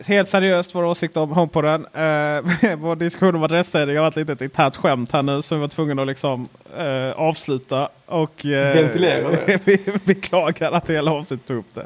helt 0.05 0.29
seriöst 0.29 0.75
vår 0.75 0.83
åsikt 0.83 1.17
om 1.17 1.29
HomePoden. 1.31 1.81
Uh, 1.85 2.75
vår 2.77 2.95
diskussion 2.95 3.35
om 3.35 3.43
adressändring 3.43 3.97
har 3.97 4.03
varit 4.03 4.15
lite 4.15 4.33
ett 4.33 4.41
internt 4.41 4.75
skämt 4.77 5.11
här 5.11 5.21
nu. 5.23 5.41
Så 5.41 5.55
vi 5.55 5.61
var 5.61 5.67
tvungna 5.67 6.01
att 6.01 6.07
liksom 6.07 6.47
eh, 6.77 7.11
avsluta. 7.11 7.89
Och 8.05 8.45
eh, 8.45 8.75
Ventilera 8.75 9.29
det. 9.29 9.59
vi 9.65 9.79
beklagar 10.03 10.71
att 10.71 10.89
hela 10.89 11.11
avsnittet 11.11 11.47
tog 11.47 11.57
upp 11.57 11.73
det. 11.75 11.85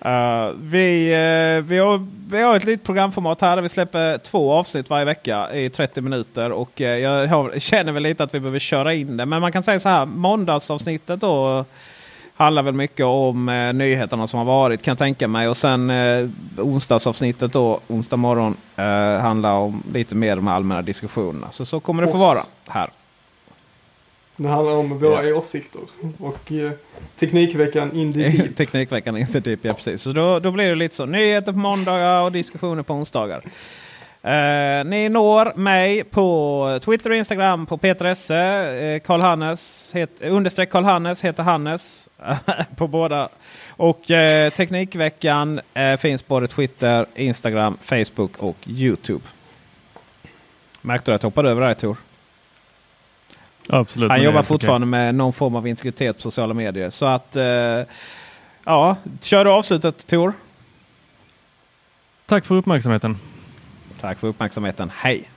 Eh, 0.00 0.50
vi, 0.60 1.12
eh, 1.12 1.64
vi, 1.64 1.78
har, 1.78 2.06
vi 2.30 2.42
har 2.42 2.56
ett 2.56 2.64
litet 2.64 2.86
programformat 2.86 3.40
här 3.40 3.56
där 3.56 3.62
vi 3.62 3.68
släpper 3.68 4.18
två 4.18 4.52
avsnitt 4.52 4.90
varje 4.90 5.04
vecka 5.04 5.54
i 5.54 5.70
30 5.70 6.00
minuter. 6.00 6.52
Och 6.52 6.80
eh, 6.80 6.98
jag 6.98 7.26
har, 7.26 7.58
känner 7.58 7.92
väl 7.92 8.02
lite 8.02 8.24
att 8.24 8.34
vi 8.34 8.40
behöver 8.40 8.58
köra 8.58 8.94
in 8.94 9.16
det. 9.16 9.26
Men 9.26 9.40
man 9.40 9.52
kan 9.52 9.62
säga 9.62 9.80
så 9.80 9.88
här, 9.88 10.06
måndagsavsnittet 10.06 11.20
då 11.20 11.64
handlar 12.36 12.62
väl 12.62 12.74
mycket 12.74 13.06
om 13.06 13.48
eh, 13.48 13.72
nyheterna 13.72 14.28
som 14.28 14.38
har 14.38 14.46
varit 14.46 14.82
kan 14.82 14.92
jag 14.92 14.98
tänka 14.98 15.28
mig. 15.28 15.48
Och 15.48 15.56
sen 15.56 15.90
eh, 15.90 16.28
onsdagsavsnittet 16.58 17.52
då, 17.52 17.80
onsdag 17.88 18.16
morgon, 18.16 18.56
eh, 18.76 19.20
handlar 19.20 19.54
om 19.54 19.82
lite 19.92 20.14
mer 20.14 20.36
de 20.36 20.48
allmänna 20.48 20.82
diskussionerna. 20.82 21.50
Så 21.50 21.66
så 21.66 21.80
kommer 21.80 22.02
det 22.02 22.12
få 22.12 22.18
vara 22.18 22.40
här. 22.68 22.90
Det 24.36 24.48
handlar 24.48 24.72
om 24.72 24.98
våra 24.98 25.36
åsikter. 25.36 25.80
Och 26.18 26.52
eh, 26.52 26.72
Teknikveckan 27.16 27.92
in 27.96 28.12
the 28.12 28.18
deep. 28.28 28.56
Teknikveckan 28.56 29.16
inte 29.16 29.40
typ, 29.40 29.60
ja 29.64 29.74
precis. 29.74 30.02
Så 30.02 30.12
då, 30.12 30.38
då 30.38 30.50
blir 30.50 30.68
det 30.68 30.74
lite 30.74 30.94
så. 30.94 31.06
Nyheter 31.06 31.52
på 31.52 31.58
måndagar 31.58 32.22
och 32.22 32.32
diskussioner 32.32 32.82
på 32.82 32.94
onsdagar. 32.94 33.42
Eh, 34.22 34.84
ni 34.84 35.08
når 35.08 35.58
mig 35.58 36.04
på 36.04 36.80
Twitter 36.84 37.10
och 37.10 37.16
Instagram 37.16 37.66
på 37.66 37.76
Peter 37.76 38.04
Esse. 38.04 38.36
Eh, 38.36 39.00
Karl 39.00 39.20
Hannes, 39.20 39.90
het, 39.94 40.10
understreck 40.22 40.70
Karl 40.70 40.84
Hannes 40.84 41.24
heter 41.24 41.42
Hannes 41.42 42.08
på 42.76 42.88
båda. 42.88 43.28
Och 43.68 44.10
eh, 44.10 44.50
Teknikveckan 44.50 45.60
eh, 45.74 45.96
finns 45.96 46.26
både 46.26 46.46
Twitter, 46.46 47.06
Instagram, 47.14 47.78
Facebook 47.80 48.36
och 48.38 48.56
Youtube. 48.66 49.24
Märkte 50.80 51.10
du 51.10 51.14
att 51.14 51.22
jag 51.22 51.30
hoppade 51.30 51.50
över 51.50 51.68
det 51.68 51.74
Tor? 51.74 51.96
Absolut. 53.68 54.10
Han 54.10 54.22
jobbar 54.22 54.42
fortfarande 54.42 54.86
med 54.86 55.14
någon 55.14 55.32
form 55.32 55.54
av 55.54 55.66
integritet 55.68 56.16
på 56.16 56.22
sociala 56.22 56.54
medier. 56.54 56.90
Så 56.90 57.06
att 57.06 57.36
eh, 57.36 57.44
ja, 58.64 58.96
kör 59.20 59.44
du 59.44 59.50
avslutet 59.50 60.06
Tor. 60.06 60.32
Tack 62.26 62.46
för 62.46 62.54
uppmärksamheten. 62.54 63.18
Tack 64.00 64.18
för 64.18 64.28
uppmärksamheten. 64.28 64.90
Hej! 64.94 65.28